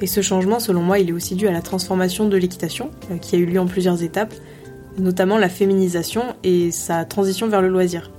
Et 0.00 0.06
ce 0.06 0.20
changement, 0.20 0.60
selon 0.60 0.82
moi, 0.82 0.98
il 0.98 1.08
est 1.08 1.12
aussi 1.12 1.34
dû 1.34 1.48
à 1.48 1.52
la 1.52 1.62
transformation 1.62 2.28
de 2.28 2.36
l'équitation, 2.36 2.90
euh, 3.10 3.18
qui 3.18 3.36
a 3.36 3.38
eu 3.38 3.46
lieu 3.46 3.58
en 3.58 3.66
plusieurs 3.66 4.02
étapes, 4.02 4.34
notamment 4.98 5.38
la 5.38 5.48
féminisation 5.48 6.22
et 6.44 6.70
sa 6.70 7.04
transition 7.04 7.48
vers 7.48 7.62
le 7.62 7.68
loisir. 7.68 8.10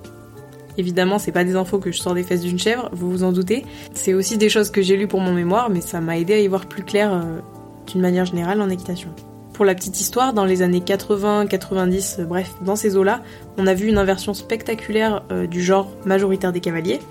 Évidemment, 0.77 1.19
c'est 1.19 1.31
pas 1.31 1.43
des 1.43 1.55
infos 1.55 1.79
que 1.79 1.91
je 1.91 1.99
sors 1.99 2.13
des 2.13 2.23
fesses 2.23 2.41
d'une 2.41 2.57
chèvre, 2.57 2.89
vous 2.93 3.09
vous 3.09 3.23
en 3.23 3.31
doutez. 3.31 3.65
C'est 3.93 4.13
aussi 4.13 4.37
des 4.37 4.47
choses 4.47 4.69
que 4.69 4.81
j'ai 4.81 4.95
lues 4.95 5.07
pour 5.07 5.19
mon 5.19 5.33
mémoire, 5.33 5.69
mais 5.69 5.81
ça 5.81 5.99
m'a 5.99 6.17
aidé 6.17 6.33
à 6.33 6.39
y 6.39 6.47
voir 6.47 6.67
plus 6.67 6.83
clair 6.83 7.13
euh, 7.13 7.39
d'une 7.87 8.01
manière 8.01 8.25
générale 8.25 8.61
en 8.61 8.69
équitation. 8.69 9.09
Pour 9.53 9.65
la 9.65 9.75
petite 9.75 9.99
histoire, 9.99 10.31
dans 10.31 10.45
les 10.45 10.61
années 10.61 10.79
80, 10.79 11.47
90, 11.47 12.17
euh, 12.19 12.23
bref, 12.23 12.53
dans 12.63 12.77
ces 12.77 12.95
eaux-là, 12.95 13.21
on 13.57 13.67
a 13.67 13.73
vu 13.73 13.87
une 13.87 13.97
inversion 13.97 14.33
spectaculaire 14.33 15.23
euh, 15.33 15.47
du 15.47 15.61
genre 15.61 15.91
majoritaire 16.05 16.53
des 16.53 16.61
cavaliers. 16.61 17.01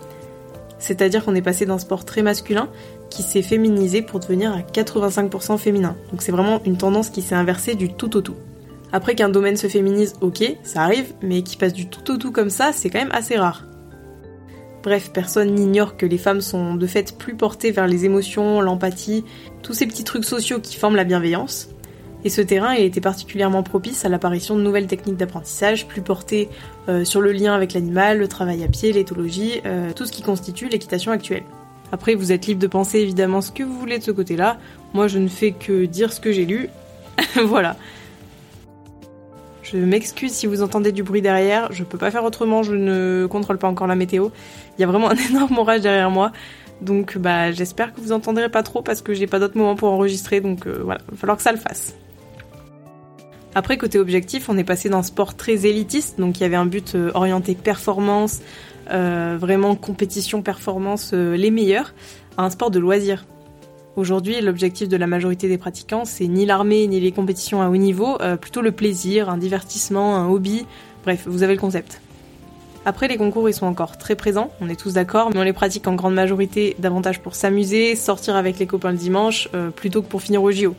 C'est-à-dire 0.78 1.22
qu'on 1.22 1.34
est 1.34 1.42
passé 1.42 1.66
d'un 1.66 1.78
sport 1.78 2.06
très 2.06 2.22
masculin 2.22 2.70
qui 3.10 3.22
s'est 3.22 3.42
féminisé 3.42 4.00
pour 4.00 4.20
devenir 4.20 4.52
à 4.52 4.60
85% 4.60 5.58
féminin. 5.58 5.94
Donc 6.10 6.22
c'est 6.22 6.32
vraiment 6.32 6.62
une 6.64 6.78
tendance 6.78 7.10
qui 7.10 7.20
s'est 7.20 7.34
inversée 7.34 7.74
du 7.74 7.92
tout 7.92 8.16
au 8.16 8.22
tout. 8.22 8.36
Après 8.92 9.14
qu'un 9.14 9.28
domaine 9.28 9.56
se 9.56 9.66
féminise, 9.66 10.14
ok, 10.20 10.56
ça 10.62 10.82
arrive, 10.82 11.12
mais 11.22 11.42
qui 11.42 11.56
passe 11.56 11.72
du 11.72 11.86
tout 11.86 12.10
au 12.10 12.16
tout 12.16 12.32
comme 12.32 12.50
ça, 12.50 12.72
c'est 12.72 12.88
quand 12.88 13.00
même 13.00 13.12
assez 13.12 13.36
rare. 13.36 13.64
Bref, 14.82 15.10
personne 15.12 15.54
n'ignore 15.54 15.96
que 15.96 16.06
les 16.06 16.18
femmes 16.18 16.40
sont 16.40 16.74
de 16.74 16.86
fait 16.86 17.16
plus 17.16 17.34
portées 17.34 17.72
vers 17.72 17.86
les 17.86 18.04
émotions, 18.04 18.60
l'empathie, 18.60 19.24
tous 19.62 19.74
ces 19.74 19.86
petits 19.86 20.04
trucs 20.04 20.24
sociaux 20.24 20.60
qui 20.60 20.76
forment 20.76 20.96
la 20.96 21.04
bienveillance. 21.04 21.68
Et 22.24 22.30
ce 22.30 22.40
terrain 22.40 22.70
a 22.70 22.78
été 22.78 23.00
particulièrement 23.00 23.62
propice 23.62 24.04
à 24.04 24.08
l'apparition 24.08 24.56
de 24.56 24.62
nouvelles 24.62 24.86
techniques 24.86 25.16
d'apprentissage, 25.16 25.86
plus 25.86 26.02
portées 26.02 26.48
euh, 26.88 27.04
sur 27.04 27.20
le 27.20 27.32
lien 27.32 27.54
avec 27.54 27.74
l'animal, 27.74 28.18
le 28.18 28.28
travail 28.28 28.64
à 28.64 28.68
pied, 28.68 28.92
l'éthologie, 28.92 29.60
euh, 29.66 29.92
tout 29.94 30.04
ce 30.04 30.12
qui 30.12 30.22
constitue 30.22 30.68
l'équitation 30.68 31.12
actuelle. 31.12 31.44
Après, 31.92 32.14
vous 32.14 32.32
êtes 32.32 32.46
libre 32.46 32.60
de 32.60 32.66
penser 32.66 32.98
évidemment 32.98 33.40
ce 33.40 33.50
que 33.50 33.62
vous 33.62 33.78
voulez 33.78 33.98
de 33.98 34.04
ce 34.04 34.10
côté-là. 34.10 34.58
Moi, 34.94 35.08
je 35.08 35.18
ne 35.18 35.28
fais 35.28 35.52
que 35.52 35.86
dire 35.86 36.12
ce 36.12 36.20
que 36.20 36.32
j'ai 36.32 36.44
lu. 36.44 36.68
voilà. 37.44 37.76
Je 39.70 39.76
m'excuse 39.78 40.32
si 40.32 40.46
vous 40.46 40.62
entendez 40.62 40.92
du 40.92 41.02
bruit 41.02 41.20
derrière, 41.20 41.70
je 41.72 41.84
peux 41.84 41.98
pas 41.98 42.10
faire 42.10 42.24
autrement, 42.24 42.62
je 42.62 42.74
ne 42.74 43.26
contrôle 43.26 43.58
pas 43.58 43.68
encore 43.68 43.86
la 43.86 43.96
météo. 43.96 44.30
Il 44.78 44.80
y 44.80 44.84
a 44.84 44.86
vraiment 44.86 45.10
un 45.10 45.16
énorme 45.16 45.58
orage 45.58 45.82
derrière 45.82 46.10
moi. 46.10 46.32
Donc 46.80 47.18
bah 47.18 47.50
j'espère 47.50 47.92
que 47.92 48.00
vous 48.00 48.12
entendrez 48.12 48.48
pas 48.48 48.62
trop 48.62 48.82
parce 48.82 49.02
que 49.02 49.12
j'ai 49.12 49.26
pas 49.26 49.40
d'autre 49.40 49.58
moment 49.58 49.74
pour 49.74 49.90
enregistrer 49.90 50.40
donc 50.40 50.66
euh, 50.66 50.80
voilà, 50.84 51.00
il 51.08 51.10
va 51.10 51.16
falloir 51.16 51.36
que 51.36 51.42
ça 51.42 51.52
le 51.52 51.58
fasse. 51.58 51.96
Après 53.54 53.76
côté 53.76 53.98
objectif, 53.98 54.48
on 54.48 54.56
est 54.56 54.64
passé 54.64 54.88
d'un 54.88 55.02
sport 55.02 55.34
très 55.34 55.66
élitiste, 55.66 56.20
donc 56.20 56.38
il 56.38 56.42
y 56.44 56.46
avait 56.46 56.56
un 56.56 56.66
but 56.66 56.94
euh, 56.94 57.10
orienté 57.14 57.56
performance, 57.56 58.40
euh, 58.90 59.36
vraiment 59.40 59.74
compétition 59.74 60.42
performance 60.42 61.12
les 61.12 61.50
meilleurs, 61.50 61.94
à 62.36 62.44
un 62.44 62.50
sport 62.50 62.70
de 62.70 62.78
loisir. 62.78 63.24
Aujourd'hui, 63.98 64.40
l'objectif 64.40 64.88
de 64.88 64.96
la 64.96 65.08
majorité 65.08 65.48
des 65.48 65.58
pratiquants, 65.58 66.04
c'est 66.04 66.28
ni 66.28 66.46
l'armée 66.46 66.86
ni 66.86 67.00
les 67.00 67.10
compétitions 67.10 67.62
à 67.62 67.68
haut 67.68 67.76
niveau, 67.76 68.16
euh, 68.20 68.36
plutôt 68.36 68.60
le 68.60 68.70
plaisir, 68.70 69.28
un 69.28 69.36
divertissement, 69.36 70.14
un 70.14 70.28
hobby. 70.28 70.66
Bref, 71.02 71.24
vous 71.26 71.42
avez 71.42 71.54
le 71.54 71.60
concept. 71.60 72.00
Après, 72.84 73.08
les 73.08 73.16
concours, 73.16 73.48
ils 73.48 73.54
sont 73.54 73.66
encore 73.66 73.98
très 73.98 74.14
présents, 74.14 74.52
on 74.60 74.68
est 74.68 74.78
tous 74.78 74.92
d'accord, 74.92 75.30
mais 75.30 75.40
on 75.40 75.42
les 75.42 75.52
pratique 75.52 75.88
en 75.88 75.96
grande 75.96 76.14
majorité 76.14 76.76
davantage 76.78 77.20
pour 77.20 77.34
s'amuser, 77.34 77.96
sortir 77.96 78.36
avec 78.36 78.60
les 78.60 78.68
copains 78.68 78.92
le 78.92 78.96
dimanche, 78.96 79.48
euh, 79.54 79.70
plutôt 79.70 80.00
que 80.00 80.06
pour 80.06 80.22
finir 80.22 80.44
au 80.44 80.52
JO. 80.52 80.76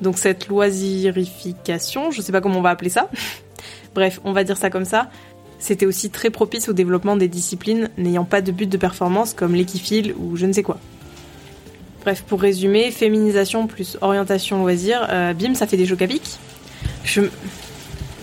Donc 0.00 0.18
cette 0.18 0.48
loisirification, 0.48 2.10
je 2.10 2.20
sais 2.20 2.32
pas 2.32 2.40
comment 2.40 2.58
on 2.58 2.62
va 2.62 2.70
appeler 2.70 2.90
ça, 2.90 3.10
bref, 3.94 4.20
on 4.24 4.32
va 4.32 4.42
dire 4.42 4.56
ça 4.56 4.70
comme 4.70 4.86
ça, 4.86 5.08
c'était 5.60 5.86
aussi 5.86 6.10
très 6.10 6.30
propice 6.30 6.68
au 6.68 6.72
développement 6.72 7.14
des 7.14 7.28
disciplines 7.28 7.90
n'ayant 7.96 8.24
pas 8.24 8.40
de 8.40 8.50
but 8.50 8.68
de 8.68 8.76
performance 8.76 9.34
comme 9.34 9.54
l'équifile 9.54 10.16
ou 10.18 10.36
je 10.36 10.46
ne 10.46 10.52
sais 10.52 10.64
quoi. 10.64 10.80
Bref, 12.02 12.22
pour 12.22 12.40
résumer, 12.40 12.90
féminisation 12.90 13.66
plus 13.66 13.96
orientation 14.00 14.58
loisir, 14.58 15.06
euh, 15.10 15.34
bim, 15.34 15.54
ça 15.54 15.66
fait 15.66 15.76
des 15.76 15.86
chocs 15.86 16.02
à 16.02 16.08
pic. 16.08 16.38
Je... 17.04 17.22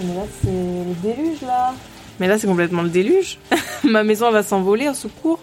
Mais 0.03 0.15
là, 0.15 0.21
c'est 0.41 0.47
le 0.49 0.93
déluge, 1.01 1.41
là. 1.41 1.73
Mais 2.19 2.27
là, 2.27 2.37
c'est 2.37 2.47
complètement 2.47 2.81
le 2.81 2.89
déluge. 2.89 3.37
Ma 3.83 4.03
maison 4.03 4.31
va 4.31 4.43
s'envoler, 4.43 4.89
au 4.89 4.93
secours. 4.93 5.39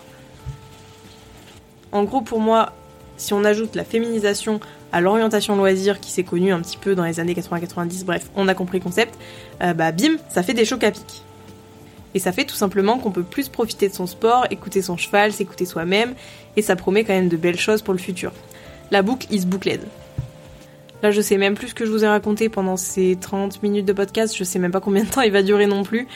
En 1.93 2.05
gros, 2.05 2.21
pour 2.21 2.41
moi, 2.41 2.73
si 3.17 3.33
on 3.33 3.45
ajoute 3.45 3.75
la 3.75 3.85
féminisation 3.85 4.61
à 4.93 5.01
l'orientation 5.01 5.57
loisir 5.57 6.01
qui 6.01 6.11
s'est 6.11 6.23
connue 6.23 6.53
un 6.53 6.61
petit 6.61 6.77
peu 6.77 6.95
dans 6.95 7.05
les 7.05 7.21
années 7.21 7.35
80-90, 7.35 8.05
bref, 8.05 8.31
on 8.37 8.49
a 8.49 8.55
compris 8.55 8.79
le 8.79 8.85
concept, 8.85 9.15
euh, 9.63 9.73
bah 9.73 9.93
bim, 9.93 10.17
ça 10.29 10.43
fait 10.43 10.55
des 10.55 10.65
chocs 10.65 10.85
à 10.85 10.91
pic. 10.91 11.23
Et 12.17 12.19
ça 12.19 12.33
fait 12.33 12.47
tout 12.47 12.55
simplement 12.55 12.97
qu'on 12.97 13.11
peut 13.11 13.23
plus 13.23 13.51
profiter 13.51 13.91
de 13.91 13.95
son 13.95 14.07
sport, 14.07 14.47
écouter 14.51 14.81
son 14.81 14.97
cheval, 14.97 15.35
s'écouter 15.35 15.67
soi-même, 15.67 16.15
et 16.57 16.63
ça 16.63 16.75
promet 16.75 17.05
quand 17.05 17.13
même 17.13 17.29
de 17.29 17.37
belles 17.37 17.61
choses 17.61 17.83
pour 17.83 17.93
le 17.93 18.01
futur. 18.01 18.33
La 18.91 19.03
boucle 19.03 19.27
is 19.31 19.45
boucled. 19.45 19.83
Là, 21.03 21.11
je 21.11 21.21
sais 21.21 21.37
même 21.37 21.57
plus 21.57 21.69
ce 21.69 21.75
que 21.75 21.85
je 21.85 21.91
vous 21.91 22.05
ai 22.05 22.09
raconté 22.09 22.49
pendant 22.49 22.79
ces 22.79 23.19
30 23.21 23.63
minutes 23.63 23.85
de 23.85 23.93
podcast, 23.93 24.35
je 24.35 24.45
sais 24.45 24.59
même 24.59 24.73
pas 24.73 24.81
combien 24.81 25.05
de 25.05 25.11
temps 25.11 25.21
il 25.21 25.31
va 25.31 25.43
durer 25.43 25.67
non 25.67 25.83
plus. 25.83 26.09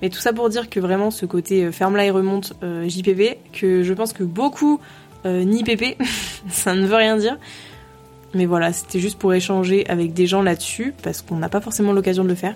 Mais 0.00 0.10
tout 0.10 0.20
ça 0.20 0.32
pour 0.32 0.48
dire 0.48 0.70
que 0.70 0.78
vraiment 0.78 1.10
ce 1.10 1.26
côté 1.26 1.64
euh, 1.64 1.72
ferme-là 1.72 2.04
et 2.04 2.12
remonte 2.12 2.52
euh, 2.62 2.88
JPP, 2.88 3.52
que 3.52 3.82
je 3.82 3.94
pense 3.94 4.12
que 4.12 4.22
beaucoup 4.22 4.78
euh, 5.26 5.42
ni 5.42 5.64
PP, 5.64 6.00
ça 6.50 6.76
ne 6.76 6.86
veut 6.86 6.94
rien 6.94 7.16
dire. 7.16 7.36
Mais 8.32 8.46
voilà, 8.46 8.72
c'était 8.72 9.00
juste 9.00 9.18
pour 9.18 9.34
échanger 9.34 9.84
avec 9.88 10.12
des 10.12 10.28
gens 10.28 10.40
là-dessus, 10.40 10.94
parce 11.02 11.20
qu'on 11.20 11.38
n'a 11.38 11.48
pas 11.48 11.60
forcément 11.60 11.92
l'occasion 11.92 12.22
de 12.22 12.28
le 12.28 12.36
faire. 12.36 12.54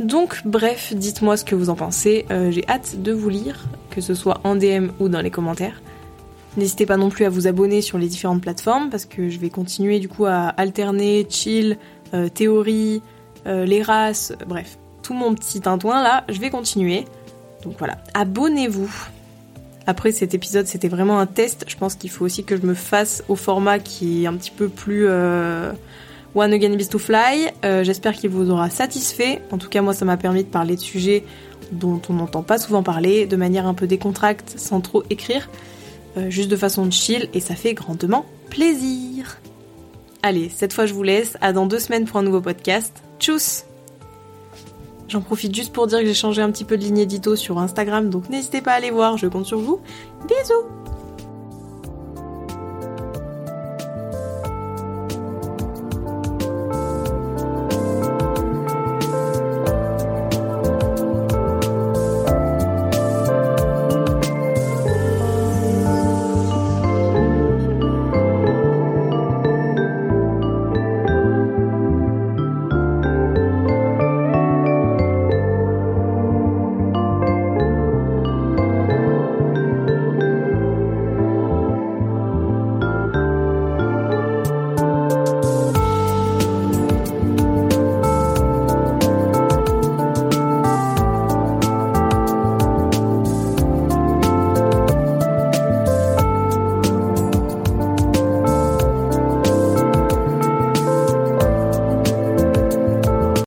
Donc 0.00 0.40
bref, 0.46 0.94
dites-moi 0.96 1.36
ce 1.36 1.44
que 1.44 1.54
vous 1.54 1.68
en 1.68 1.74
pensez, 1.74 2.24
euh, 2.30 2.50
j'ai 2.50 2.66
hâte 2.66 3.02
de 3.02 3.12
vous 3.12 3.28
lire, 3.28 3.66
que 3.90 4.00
ce 4.00 4.14
soit 4.14 4.40
en 4.44 4.56
DM 4.56 4.88
ou 4.98 5.10
dans 5.10 5.20
les 5.20 5.30
commentaires. 5.30 5.82
N'hésitez 6.56 6.86
pas 6.86 6.96
non 6.96 7.10
plus 7.10 7.26
à 7.26 7.28
vous 7.28 7.46
abonner 7.46 7.82
sur 7.82 7.98
les 7.98 8.08
différentes 8.08 8.40
plateformes 8.40 8.88
parce 8.88 9.04
que 9.04 9.28
je 9.28 9.38
vais 9.38 9.50
continuer 9.50 10.00
du 10.00 10.08
coup 10.08 10.24
à 10.24 10.48
alterner 10.48 11.26
chill, 11.28 11.76
euh, 12.14 12.30
théorie, 12.30 13.02
euh, 13.46 13.66
les 13.66 13.82
races, 13.82 14.32
bref, 14.48 14.78
tout 15.02 15.12
mon 15.12 15.34
petit 15.34 15.60
tintouin 15.60 16.02
là, 16.02 16.24
je 16.30 16.40
vais 16.40 16.48
continuer. 16.48 17.04
Donc 17.62 17.74
voilà, 17.78 17.98
abonnez-vous. 18.14 18.90
Après 19.86 20.12
cet 20.12 20.32
épisode, 20.32 20.66
c'était 20.66 20.88
vraiment 20.88 21.18
un 21.18 21.26
test. 21.26 21.66
Je 21.68 21.76
pense 21.76 21.94
qu'il 21.94 22.10
faut 22.10 22.24
aussi 22.24 22.42
que 22.44 22.56
je 22.56 22.62
me 22.62 22.74
fasse 22.74 23.22
au 23.28 23.36
format 23.36 23.78
qui 23.78 24.24
est 24.24 24.26
un 24.26 24.34
petit 24.34 24.50
peu 24.50 24.70
plus 24.70 25.06
One 26.34 26.52
Again 26.52 26.76
Beast 26.76 26.92
to 26.92 26.98
Fly. 26.98 27.50
Euh, 27.64 27.84
j'espère 27.84 28.14
qu'il 28.14 28.30
vous 28.30 28.50
aura 28.50 28.70
satisfait. 28.70 29.42
En 29.50 29.58
tout 29.58 29.68
cas, 29.68 29.82
moi, 29.82 29.94
ça 29.94 30.04
m'a 30.04 30.16
permis 30.16 30.44
de 30.44 30.48
parler 30.48 30.76
de 30.76 30.80
sujets 30.80 31.24
dont 31.72 32.00
on 32.08 32.14
n'entend 32.14 32.42
pas 32.42 32.58
souvent 32.58 32.82
parler, 32.82 33.26
de 33.26 33.36
manière 33.36 33.66
un 33.66 33.74
peu 33.74 33.86
décontracte, 33.86 34.54
sans 34.56 34.80
trop 34.80 35.04
écrire, 35.10 35.48
euh, 36.16 36.30
juste 36.30 36.50
de 36.50 36.56
façon 36.56 36.90
chill, 36.90 37.28
et 37.34 37.40
ça 37.40 37.54
fait 37.54 37.74
grandement 37.74 38.26
plaisir. 38.48 39.38
Allez, 40.22 40.50
cette 40.54 40.72
fois 40.72 40.86
je 40.86 40.94
vous 40.94 41.02
laisse, 41.02 41.36
à 41.40 41.52
dans 41.52 41.66
deux 41.66 41.78
semaines 41.78 42.04
pour 42.04 42.18
un 42.18 42.22
nouveau 42.22 42.40
podcast. 42.40 43.02
Tchuss 43.18 43.64
J'en 45.08 45.20
profite 45.20 45.54
juste 45.54 45.72
pour 45.72 45.88
dire 45.88 46.00
que 46.00 46.06
j'ai 46.06 46.14
changé 46.14 46.40
un 46.40 46.52
petit 46.52 46.64
peu 46.64 46.76
de 46.76 46.82
ligne 46.82 46.98
édito 46.98 47.34
sur 47.34 47.58
Instagram, 47.58 48.10
donc 48.10 48.28
n'hésitez 48.28 48.60
pas 48.60 48.72
à 48.72 48.74
aller 48.74 48.90
voir, 48.90 49.16
je 49.16 49.26
compte 49.26 49.46
sur 49.46 49.58
vous. 49.58 49.80
Bisous 50.28 50.89